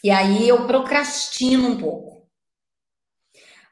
[0.03, 2.20] E aí eu procrastino um pouco.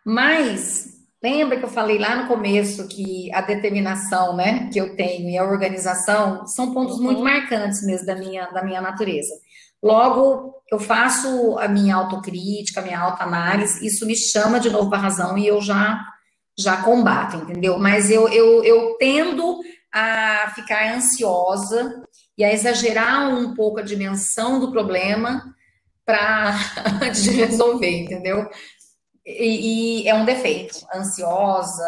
[0.08, 0.88] Mas
[1.22, 5.36] Lembra que eu falei lá no começo que a determinação, né, que eu tenho e
[5.36, 7.24] a organização são pontos muito uhum.
[7.24, 9.34] marcantes mesmo da minha, da minha natureza.
[9.82, 14.98] Logo, eu faço a minha autocrítica, a minha autoanálise, isso me chama de novo para
[14.98, 16.04] a razão e eu já
[16.56, 17.78] já combato, entendeu?
[17.78, 19.60] Mas eu, eu, eu tendo
[19.92, 22.02] a ficar ansiosa
[22.36, 25.54] e a exagerar um pouco a dimensão do problema
[26.04, 26.56] para
[27.00, 28.48] antes de resolver, entendeu?
[29.28, 30.86] E, e, é um defeito.
[30.94, 31.84] Ansiosa,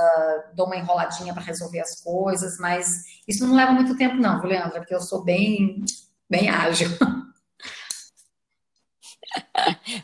[0.55, 2.87] dou uma enroladinha para resolver as coisas, mas
[3.27, 4.81] isso não leva muito tempo, não, Leandra?
[4.81, 5.83] Porque eu sou bem,
[6.29, 6.91] bem ágil.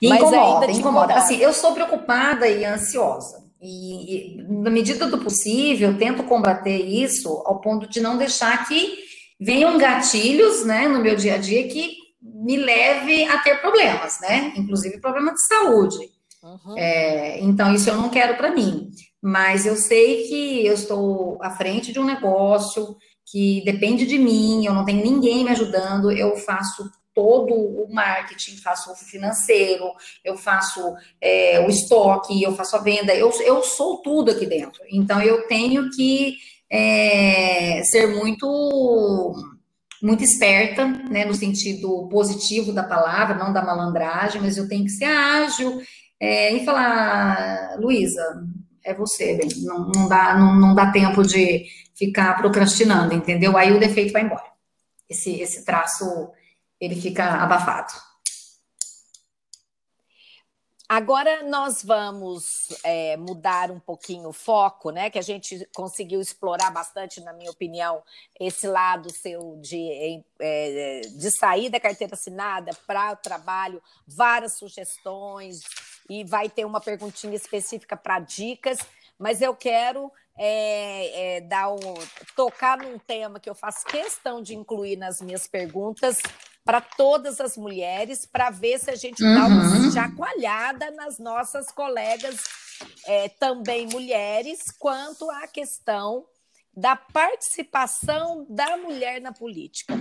[0.00, 1.14] E incomoda, incomoda.
[1.14, 3.42] Assim, eu sou preocupada e ansiosa.
[3.60, 8.98] E, e, na medida do possível, tento combater isso ao ponto de não deixar que
[9.40, 14.52] venham gatilhos, né, no meu dia a dia que me leve a ter problemas, né?
[14.56, 15.98] Inclusive problema de saúde.
[16.46, 16.78] Uhum.
[16.78, 18.90] É, então, isso eu não quero para mim.
[19.20, 22.96] Mas eu sei que eu estou à frente de um negócio
[23.28, 28.56] que depende de mim, eu não tenho ninguém me ajudando, eu faço todo o marketing,
[28.58, 29.84] faço o financeiro,
[30.24, 34.80] eu faço é, o estoque, eu faço a venda, eu, eu sou tudo aqui dentro.
[34.92, 36.36] Então, eu tenho que
[36.70, 39.34] é, ser muito
[40.02, 44.90] muito esperta, né, no sentido positivo da palavra, não da malandragem, mas eu tenho que
[44.90, 45.80] ser ágil,
[46.20, 48.42] é, e falar, Luísa,
[48.84, 53.56] é você, bem, não, não, dá, não, não dá tempo de ficar procrastinando, entendeu?
[53.56, 54.46] Aí o defeito vai embora.
[55.08, 56.30] Esse, esse traço,
[56.80, 57.92] ele fica abafado.
[60.88, 65.10] Agora nós vamos é, mudar um pouquinho o foco, né?
[65.10, 68.00] Que a gente conseguiu explorar bastante, na minha opinião,
[68.38, 75.62] esse lado seu de, é, de sair da carteira assinada para o trabalho, várias sugestões,
[76.08, 78.78] e vai ter uma perguntinha específica para dicas,
[79.18, 81.94] mas eu quero é, é, dar um,
[82.34, 86.18] tocar num tema que eu faço questão de incluir nas minhas perguntas
[86.64, 89.34] para todas as mulheres, para ver se a gente uhum.
[89.34, 89.92] dá uma uhum.
[89.92, 92.42] chacoalhada nas nossas colegas
[93.06, 96.26] é, também mulheres, quanto à questão
[96.76, 99.94] da participação da mulher na política.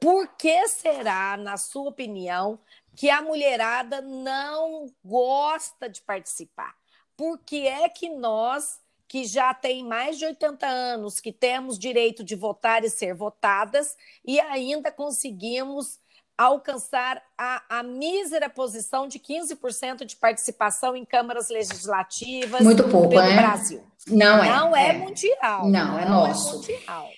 [0.00, 2.60] Por que será, na sua opinião,
[2.98, 6.74] que a mulherada não gosta de participar.
[7.16, 12.24] Por que é que nós, que já tem mais de 80 anos, que temos direito
[12.24, 13.96] de votar e ser votadas,
[14.26, 16.00] e ainda conseguimos
[16.36, 23.22] alcançar a, a mísera posição de 15% de participação em câmaras legislativas Muito pouco, pelo
[23.22, 23.36] é?
[23.36, 23.86] Brasil.
[24.08, 24.48] Não é.
[24.48, 24.92] Não é, é.
[24.94, 25.68] mundial.
[25.68, 26.54] Não, é não é nosso.
[26.56, 27.17] É mundial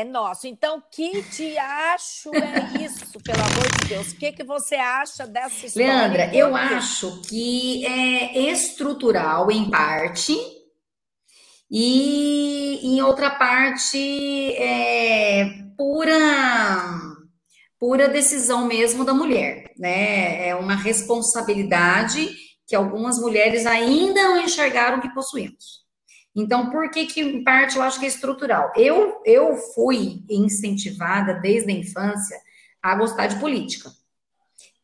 [0.00, 0.46] é nosso.
[0.46, 4.12] Então, que te acho é isso, pelo amor de Deus?
[4.12, 5.88] O que, que você acha dessa história?
[5.88, 10.36] Leandra, eu acho que é estrutural em parte
[11.70, 16.18] e em outra parte é pura
[17.78, 19.72] pura decisão mesmo da mulher.
[19.78, 20.48] né?
[20.48, 22.34] É uma responsabilidade
[22.66, 25.85] que algumas mulheres ainda não enxergaram que possuímos.
[26.36, 28.70] Então, por que que, em parte, eu acho que é estrutural?
[28.76, 32.38] Eu, eu fui incentivada desde a infância
[32.82, 33.90] a gostar de política.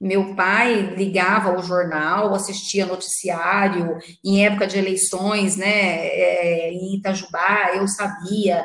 [0.00, 7.72] Meu pai ligava o jornal, assistia noticiário, em época de eleições, né, é, em Itajubá,
[7.74, 8.64] eu sabia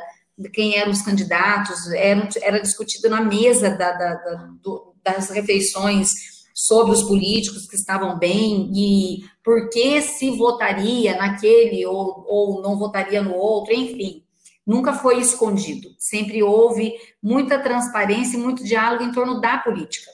[0.54, 6.37] quem eram os candidatos, era, era discutido na mesa da, da, da, do, das refeições
[6.58, 12.80] sobre os políticos que estavam bem e por que se votaria naquele ou, ou não
[12.80, 14.24] votaria no outro, enfim.
[14.66, 15.90] Nunca foi escondido.
[16.00, 20.10] Sempre houve muita transparência e muito diálogo em torno da política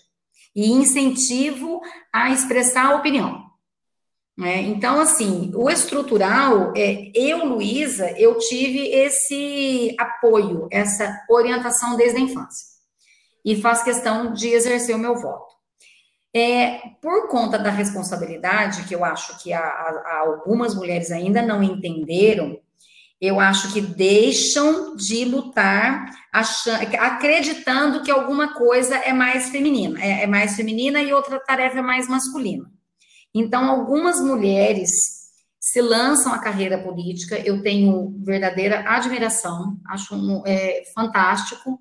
[0.53, 1.79] e incentivo
[2.11, 3.41] a expressar a opinião.
[4.37, 4.63] Né?
[4.63, 12.21] Então, assim, o estrutural, é, eu, Luísa, eu tive esse apoio, essa orientação desde a
[12.21, 12.67] infância.
[13.45, 15.52] E faço questão de exercer o meu voto.
[16.35, 22.59] É, por conta da responsabilidade, que eu acho que algumas mulheres ainda não entenderam,
[23.21, 30.23] eu acho que deixam de lutar achando, acreditando que alguma coisa é mais feminina, é,
[30.23, 32.65] é mais feminina e outra tarefa é mais masculina.
[33.33, 34.89] Então, algumas mulheres
[35.59, 41.79] se lançam à carreira política, eu tenho verdadeira admiração, acho um, é, fantástico,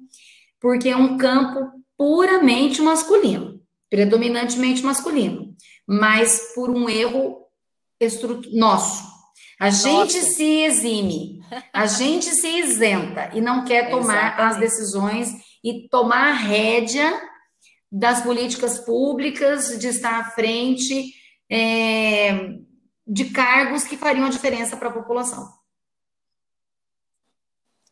[0.61, 3.61] porque é um campo puramente masculino
[3.93, 5.55] predominantemente masculino,
[5.86, 7.47] mas por um erro
[8.51, 9.05] nosso.
[9.61, 10.30] A gente Nossa.
[10.30, 15.28] se exime, a gente se isenta e não quer tomar as decisões
[15.62, 17.20] e tomar a rédea
[17.93, 21.12] das políticas públicas, de estar à frente
[21.51, 22.57] é,
[23.07, 25.53] de cargos que fariam a diferença para a população.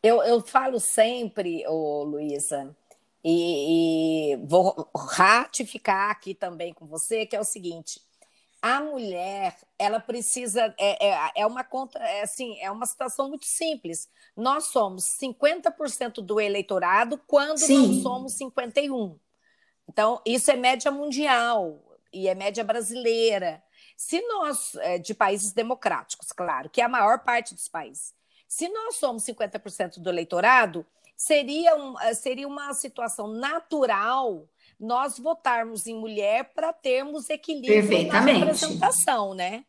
[0.01, 2.75] Eu, eu falo sempre, Luísa,
[3.23, 8.01] e, e vou ratificar aqui também com você, que é o seguinte:
[8.61, 13.45] a mulher ela precisa é, é, é, uma conta é assim é uma situação muito
[13.45, 14.07] simples.
[14.35, 17.87] Nós somos 50% do eleitorado quando Sim.
[17.87, 19.19] não somos 51
[19.89, 23.63] então isso é média mundial e é média brasileira.
[23.97, 28.13] Se nós é, de países democráticos claro que é a maior parte dos países
[28.47, 30.85] se nós somos 50% do eleitorado
[31.21, 34.49] seria, um, eh, seria uma situação natural
[34.79, 39.63] nós votarmos em mulher para termos equilíbrio na representação, né?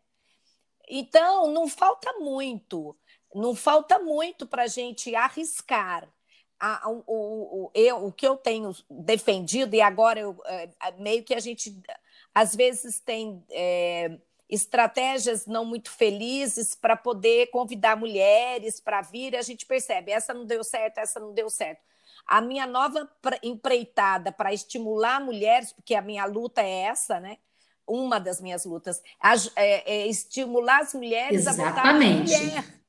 [0.88, 2.96] Então, não falta muito,
[3.34, 6.08] não falta muito para a gente arriscar.
[6.58, 11.34] A, o, o, eu, o que eu tenho defendido, e agora eu, é, meio que
[11.34, 11.76] a gente
[12.34, 14.16] às vezes tem é,
[14.52, 20.44] estratégias não muito felizes para poder convidar mulheres para vir, a gente percebe, essa não
[20.44, 21.80] deu certo, essa não deu certo.
[22.26, 23.10] A minha nova
[23.42, 27.38] empreitada para estimular mulheres, porque a minha luta é essa, né?
[27.86, 29.02] Uma das minhas lutas
[29.56, 32.34] é, é estimular as mulheres Exatamente.
[32.34, 32.82] a votar mulher.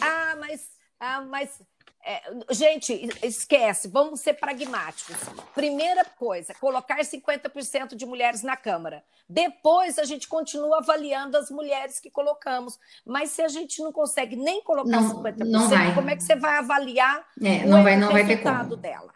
[0.00, 1.60] Ah, mas, ah, mas
[2.06, 5.16] é, gente, esquece, vamos ser pragmáticos.
[5.54, 9.02] Primeira coisa, colocar 50% de mulheres na Câmara.
[9.26, 12.78] Depois a gente continua avaliando as mulheres que colocamos.
[13.06, 16.36] Mas se a gente não consegue nem colocar não, 50%, não como é que você
[16.36, 19.12] vai avaliar é, não o vai, não resultado dela?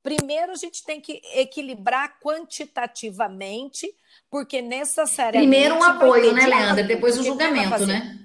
[0.00, 3.92] Primeiro a gente tem que equilibrar quantitativamente,
[4.30, 5.50] porque necessariamente.
[5.50, 6.84] Primeiro um apoio, né, Leandra?
[6.84, 8.17] Depois o julgamento, né?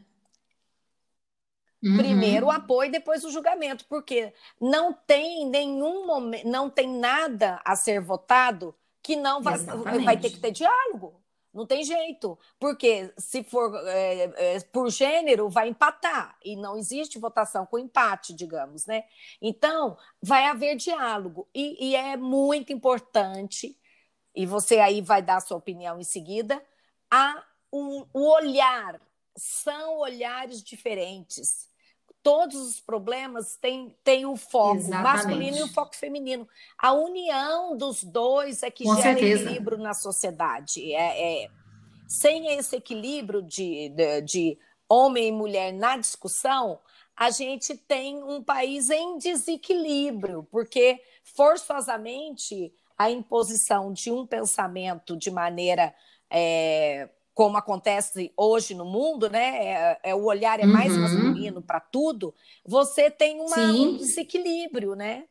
[1.84, 1.98] Uhum.
[1.98, 7.76] Primeiro o apoio, depois o julgamento, porque não tem nenhum momento, não tem nada a
[7.76, 11.22] ser votado que não vai, vai ter que ter diálogo.
[11.54, 17.20] Não tem jeito, porque se for é, é, por gênero, vai empatar, e não existe
[17.20, 19.04] votação com empate, digamos, né?
[19.40, 23.78] Então, vai haver diálogo, e, e é muito importante,
[24.34, 26.60] e você aí vai dar a sua opinião em seguida,
[27.12, 29.00] a um, o olhar,
[29.38, 31.72] são olhares diferentes
[32.24, 35.04] todos os problemas têm, têm o foco Exatamente.
[35.04, 36.48] masculino e o foco feminino.
[36.78, 39.44] A união dos dois é que Com gera certeza.
[39.44, 40.94] equilíbrio na sociedade.
[40.94, 41.50] É, é,
[42.08, 44.58] sem esse equilíbrio de, de, de
[44.88, 46.80] homem e mulher na discussão,
[47.16, 55.30] a gente tem um país em desequilíbrio, porque forçosamente a imposição de um pensamento de
[55.30, 55.94] maneira
[56.30, 59.66] é, como acontece hoje no mundo, né?
[59.66, 61.02] É, é o olhar é mais uhum.
[61.02, 62.34] masculino para tudo,
[62.66, 65.26] você tem uma, um desequilíbrio, né?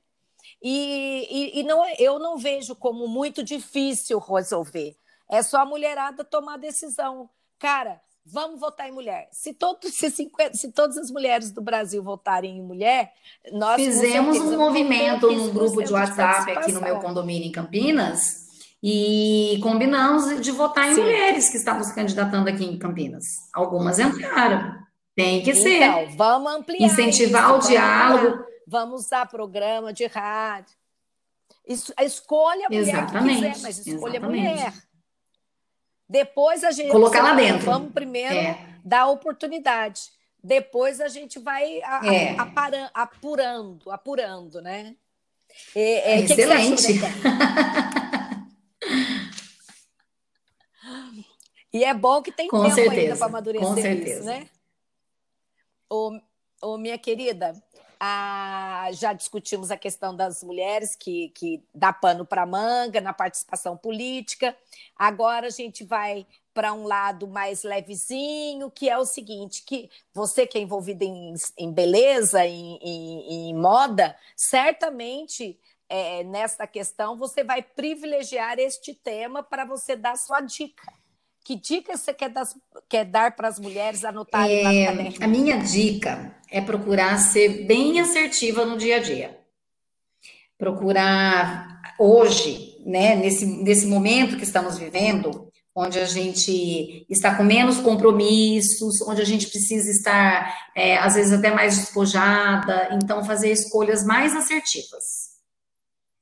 [0.60, 4.96] E, e, e, não, é, eu não vejo como muito difícil resolver.
[5.28, 7.28] É só a mulherada tomar decisão.
[7.58, 9.28] Cara, vamos votar em mulher.
[9.32, 13.12] Se, todo, se, 50, se todas as mulheres do Brasil votarem em mulher,
[13.52, 18.51] nós fizemos um movimento num grupo de WhatsApp aqui no meu condomínio em Campinas
[18.82, 21.02] E combinamos de votar em Sim.
[21.02, 23.26] mulheres que estavam se candidatando aqui em Campinas.
[23.54, 24.74] Algumas entraram.
[25.14, 25.82] Tem que ser.
[25.82, 26.86] Então, vamos ampliar.
[26.86, 28.44] Incentivar isso, o diálogo.
[28.66, 30.74] Vamos usar programa de rádio.
[31.66, 33.40] Isso, a escolha a mulher Exatamente.
[33.40, 34.48] que quiser, mas escolha Exatamente.
[34.48, 34.72] mulher.
[36.08, 36.90] Depois a gente.
[36.90, 37.64] Colocar lá dentro.
[37.64, 38.58] Vamos primeiro é.
[38.84, 40.00] dar oportunidade.
[40.42, 42.36] Depois a gente vai a, é.
[42.36, 44.96] a, apurando, apurando, né?
[45.74, 46.94] É, é, Excelente.
[51.72, 53.00] e é bom que tem Com tempo certeza.
[53.00, 54.18] ainda para amadurecer Com certeza.
[54.18, 54.48] isso, né?
[55.88, 56.18] Ô,
[56.62, 57.54] ô, minha querida,
[57.98, 63.76] a, já discutimos a questão das mulheres que, que dá pano para manga na participação
[63.76, 64.56] política.
[64.96, 70.46] Agora a gente vai para um lado mais levezinho, que é o seguinte: que você
[70.46, 75.58] que é envolvida em, em beleza, em, em, em moda, certamente
[75.88, 80.92] é, nessa questão você vai privilegiar este tema para você dar sua dica.
[81.44, 82.46] Que dica você quer dar,
[82.88, 85.24] quer dar para as mulheres anotarem é, na caderno?
[85.24, 89.38] A minha dica é procurar ser bem assertiva no dia a dia.
[90.56, 97.78] Procurar hoje, né, nesse, nesse momento que estamos vivendo, onde a gente está com menos
[97.78, 104.04] compromissos, onde a gente precisa estar, é, às vezes, até mais despojada, então fazer escolhas
[104.04, 105.32] mais assertivas.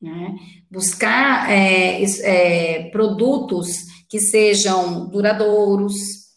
[0.00, 0.34] Né?
[0.70, 5.94] Buscar é, é, produtos que sejam duradouros,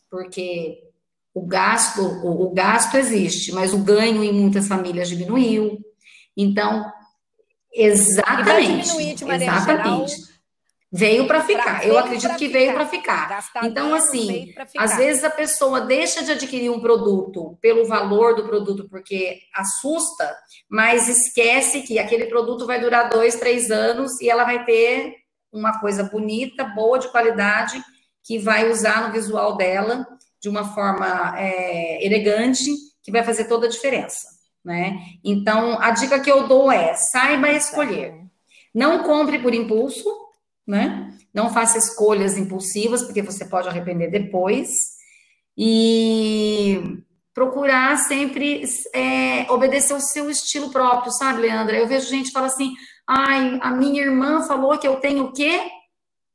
[0.10, 0.78] porque
[1.34, 5.80] o gasto, o, o gasto existe, mas o ganho em muitas famílias diminuiu.
[6.38, 6.86] Então,
[7.74, 8.46] exatamente.
[8.46, 10.12] Vai diminuir de maneira exatamente.
[10.12, 10.34] Geral,
[10.92, 11.88] veio para ficar.
[11.88, 12.60] Eu acredito que ficar.
[12.60, 13.30] veio para ficar.
[13.30, 18.46] Gastar então, assim, às vezes a pessoa deixa de adquirir um produto pelo valor do
[18.46, 20.38] produto, porque assusta,
[20.70, 25.23] mas esquece que aquele produto vai durar dois, três anos e ela vai ter
[25.54, 27.82] uma coisa bonita, boa, de qualidade,
[28.24, 30.08] que vai usar no visual dela
[30.42, 32.66] de uma forma é, elegante,
[33.02, 34.28] que vai fazer toda a diferença,
[34.64, 34.98] né?
[35.24, 38.14] Então, a dica que eu dou é, saiba escolher.
[38.74, 40.10] Não compre por impulso,
[40.66, 41.16] né?
[41.34, 44.70] Não faça escolhas impulsivas, porque você pode arrepender depois.
[45.58, 47.04] E
[47.34, 48.64] procurar sempre
[48.94, 51.78] é, obedecer o seu estilo próprio, sabe, Leandra?
[51.78, 52.74] Eu vejo gente que fala assim,
[53.08, 55.70] Ai, a minha irmã falou que eu tenho o quê?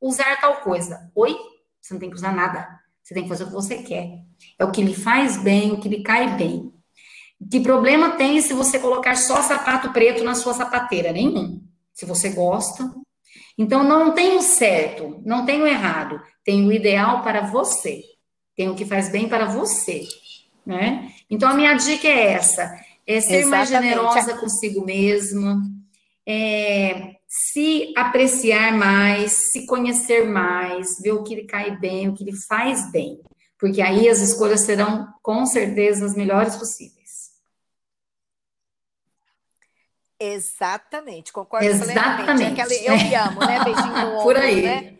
[0.01, 1.11] Usar tal coisa.
[1.15, 1.37] Oi?
[1.81, 2.69] Você não tem que usar nada.
[3.03, 4.23] Você tem que fazer o que você quer.
[4.59, 6.73] É o que lhe faz bem, o que lhe cai bem.
[7.51, 11.11] Que problema tem se você colocar só sapato preto na sua sapateira?
[11.11, 11.63] Nenhum.
[11.95, 12.93] Se você gosta.
[13.57, 16.21] Então, não tem o certo, não tem o errado.
[16.45, 18.03] Tem o ideal para você.
[18.55, 20.07] Tem o que faz bem para você.
[20.65, 21.13] Né?
[21.31, 22.63] Então, a minha dica é essa.
[23.07, 23.49] É ser Exatamente.
[23.49, 25.63] mais generosa consigo mesma
[26.31, 32.23] é, se apreciar mais, se conhecer mais, ver o que lhe cai bem, o que
[32.23, 33.19] lhe faz bem,
[33.59, 36.99] porque aí as escolhas serão com certeza as melhores possíveis.
[40.21, 42.45] Exatamente, concordo Exatamente.
[42.45, 43.65] Aquela, eu me amo, né?
[43.65, 44.63] Beijinho no ombro, Por aí.
[44.63, 44.99] Né?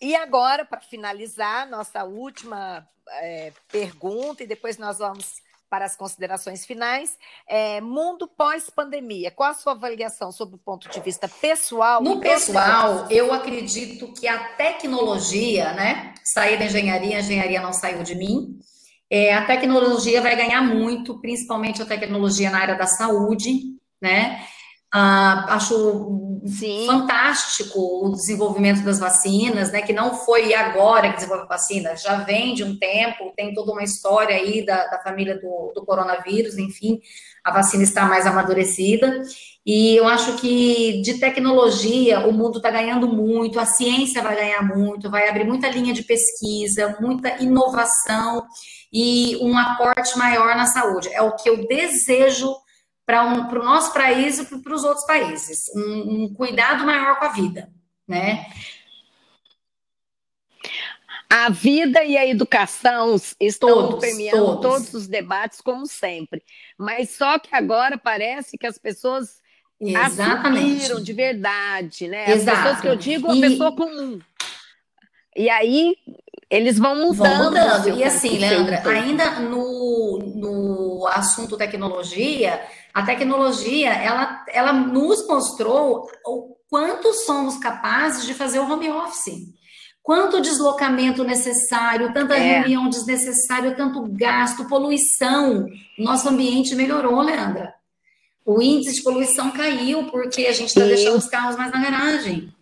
[0.00, 6.66] E agora, para finalizar, nossa última é, pergunta, e depois nós vamos para as considerações
[6.66, 7.16] finais.
[7.46, 12.02] É, mundo pós-pandemia, qual a sua avaliação sobre o ponto de vista pessoal?
[12.02, 16.12] No pessoal, eu acredito que a tecnologia, né?
[16.24, 18.58] Sair da engenharia, a engenharia não saiu de mim.
[19.08, 24.44] É, a tecnologia vai ganhar muito, principalmente a tecnologia na área da saúde, né?
[24.92, 26.86] Ah, acho Sim.
[26.86, 29.82] fantástico o desenvolvimento das vacinas, né?
[29.82, 33.72] Que não foi agora que desenvolveu a vacina, já vem de um tempo, tem toda
[33.72, 37.00] uma história aí da, da família do, do coronavírus, enfim,
[37.44, 39.22] a vacina está mais amadurecida.
[39.64, 44.62] E eu acho que de tecnologia o mundo está ganhando muito, a ciência vai ganhar
[44.62, 48.46] muito, vai abrir muita linha de pesquisa, muita inovação
[48.92, 51.08] e um aporte maior na saúde.
[51.12, 52.54] É o que eu desejo
[53.10, 55.68] para um, o nosso país e para os outros países.
[55.74, 57.68] Um, um cuidado maior com a vida,
[58.06, 58.46] né?
[61.28, 64.62] A vida e a educação estão todos, permeando todos.
[64.62, 64.94] todos.
[64.94, 66.40] os debates, como sempre.
[66.78, 69.40] Mas só que agora parece que as pessoas
[69.80, 70.76] Exatamente.
[70.82, 72.30] assumiram de verdade, né?
[72.30, 72.50] Exato.
[72.50, 73.40] As pessoas que eu digo, a e...
[73.40, 74.20] pessoa comum.
[75.36, 75.96] E aí
[76.48, 77.28] eles vão mudando.
[77.28, 77.98] Vão mudando.
[77.98, 82.60] E assim, Leandra, ainda no, no assunto tecnologia,
[82.92, 89.48] a tecnologia, ela, ela nos mostrou o quanto somos capazes de fazer o home office.
[90.02, 92.60] Quanto deslocamento necessário, tanta é.
[92.60, 95.66] reunião desnecessária, tanto gasto, poluição.
[95.98, 97.74] Nosso ambiente melhorou, Leandra.
[98.44, 102.52] O índice de poluição caiu porque a gente está deixando os carros mais na garagem.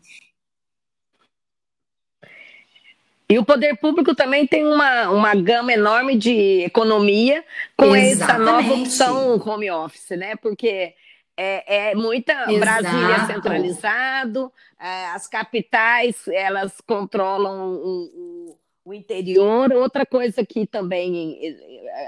[3.30, 7.44] E o poder público também tem uma, uma gama enorme de economia
[7.76, 8.22] com Exatamente.
[8.22, 10.34] essa nova opção home office, né?
[10.36, 10.94] Porque
[11.36, 12.58] é, é muita Exato.
[12.58, 19.72] Brasília centralizado, é, as capitais elas controlam o, o, o, interior.
[19.74, 21.38] Outra coisa que também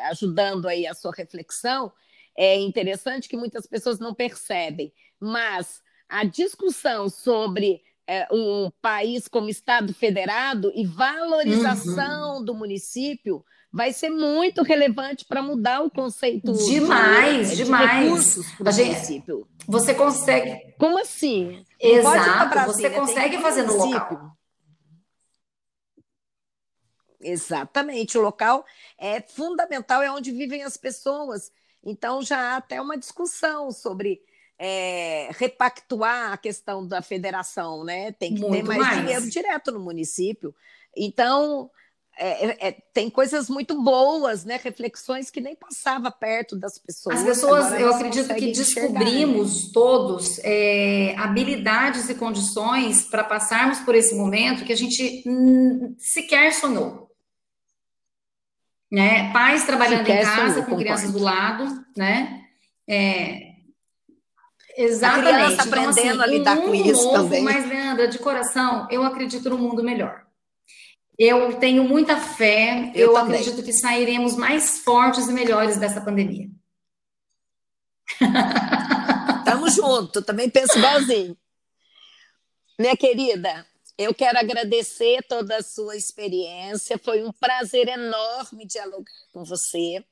[0.08, 1.92] ajudando aí a sua reflexão
[2.34, 4.90] é interessante que muitas pessoas não percebem,
[5.20, 12.44] mas a discussão sobre é, um país como Estado federado e valorização uhum.
[12.44, 17.88] do município vai ser muito relevante para mudar o conceito demais, de, demais.
[17.88, 19.48] de recursos para o município.
[19.64, 20.74] Você consegue.
[20.76, 21.64] Como assim?
[21.78, 24.36] Exato, você consegue fazer no local.
[27.20, 28.64] Exatamente, o local
[28.98, 31.52] é fundamental, é onde vivem as pessoas.
[31.80, 34.20] Então já há até uma discussão sobre
[34.62, 38.12] é, repactuar a questão da federação, né?
[38.12, 40.54] Tem que Muito ter mais, mais, dinheiro direto no município.
[40.94, 41.70] Então,
[42.18, 44.61] é, é, é, tem coisas muito boas, né?
[44.62, 47.20] Reflexões que nem passava perto das pessoas.
[47.20, 49.70] As pessoas, eu acredito que descobrimos né?
[49.72, 56.52] todos é, habilidades e condições para passarmos por esse momento que a gente hum, sequer
[56.52, 57.08] sonhou.
[58.92, 59.32] Né?
[59.32, 62.42] Pais trabalhando sequer em casa sonhou, com crianças do lado, né?
[62.86, 63.49] É,
[64.76, 65.28] Exatamente.
[65.28, 67.42] A criança aprendendo então, assim, a lidar um com isso novo, também.
[67.42, 70.24] Mas, Leandra, de coração, eu acredito no mundo melhor.
[71.18, 76.48] Eu tenho muita fé, eu, eu acredito que sairemos mais fortes e melhores dessa pandemia.
[79.44, 81.36] Tamo junto, também penso igualzinho.
[82.78, 83.66] Minha querida,
[83.98, 90.02] eu quero agradecer toda a sua experiência, foi um prazer enorme dialogar com você.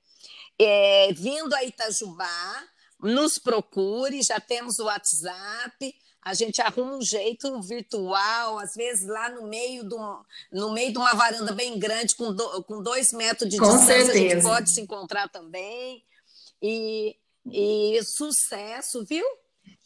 [0.61, 2.63] É, vindo a Itajubá,
[3.01, 9.31] nos procure, já temos o WhatsApp, a gente arruma um jeito virtual, às vezes lá
[9.31, 10.23] no meio de, um,
[10.53, 14.05] no meio de uma varanda bem grande, com, do, com dois metros de com distância,
[14.05, 14.13] certeza.
[14.13, 16.05] a gente pode se encontrar também.
[16.61, 19.25] E, e sucesso, viu?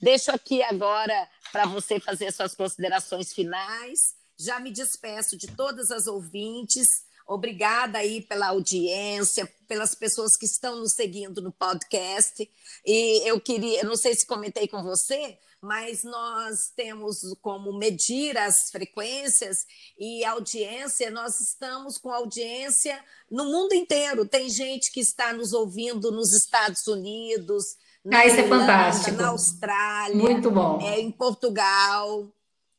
[0.01, 4.17] Deixo aqui agora para você fazer suas considerações finais.
[4.37, 7.05] Já me despeço de todas as ouvintes.
[7.27, 12.49] Obrigada aí pela audiência, pelas pessoas que estão nos seguindo no podcast.
[12.85, 18.69] E eu queria, não sei se comentei com você, mas nós temos como medir as
[18.71, 19.65] frequências
[19.97, 22.99] e audiência, nós estamos com audiência
[23.31, 24.27] no mundo inteiro.
[24.27, 29.17] Tem gente que está nos ouvindo nos Estados Unidos, na ah, Irlanda, é fantástico.
[29.17, 30.81] na Austrália, Muito bom.
[30.81, 32.29] É, em Portugal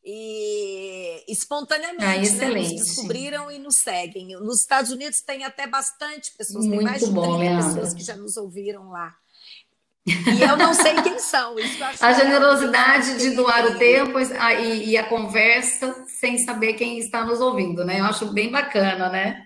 [0.03, 4.35] e espontaneamente ah, né, nos descobriram e nos seguem.
[4.39, 8.03] Nos Estados Unidos tem até bastante pessoas, Muito tem mais de 30 bom, pessoas que
[8.03, 9.15] já nos ouviram lá.
[10.05, 11.55] E eu não sei quem são.
[12.01, 17.39] a generosidade de doar o tempo e, e, a conversa sem saber quem está nos
[17.39, 18.01] ouvindo, né?
[18.01, 19.41] Eu acho bem bacana, né?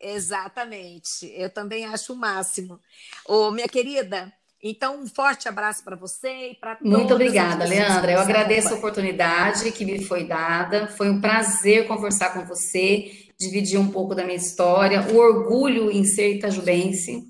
[0.00, 1.30] Exatamente.
[1.34, 2.80] Eu também acho o máximo.
[3.26, 6.92] Ô, minha querida, então, um forte abraço para você e para todos.
[6.92, 8.12] Muito obrigada, Leandra.
[8.12, 10.86] Eu agradeço a oportunidade que me foi dada.
[10.86, 16.04] Foi um prazer conversar com você, dividir um pouco da minha história, o orgulho em
[16.04, 17.22] ser itajubense,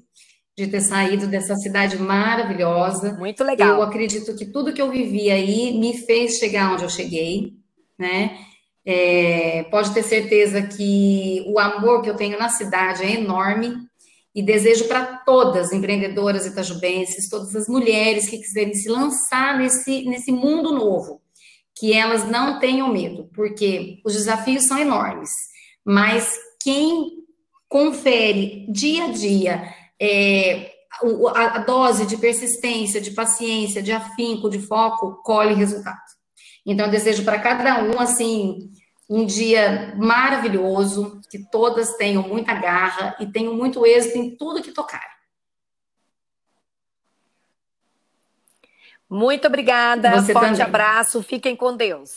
[0.58, 3.12] de ter saído dessa cidade maravilhosa.
[3.12, 3.76] Muito legal.
[3.76, 7.52] Eu acredito que tudo que eu vivi aí me fez chegar onde eu cheguei,
[7.96, 8.38] né?
[8.84, 13.88] É, pode ter certeza que o amor que eu tenho na cidade é enorme
[14.34, 20.30] e desejo para todas empreendedoras itajubenses, todas as mulheres que quiserem se lançar nesse, nesse
[20.30, 21.20] mundo novo,
[21.76, 25.30] que elas não tenham medo, porque os desafios são enormes,
[25.84, 27.20] mas quem
[27.68, 30.72] confere dia a dia é,
[31.34, 35.98] a, dose de persistência, de paciência, de afinco, de foco, colhe resultado.
[36.66, 38.70] Então, eu desejo para cada um, assim,
[39.10, 44.70] um dia maravilhoso, que todas tenham muita garra e tenham muito êxito em tudo que
[44.70, 45.10] tocarem.
[49.10, 50.22] Muito obrigada.
[50.22, 50.62] Você Forte também.
[50.62, 51.20] abraço.
[51.24, 52.08] Fiquem com Deus.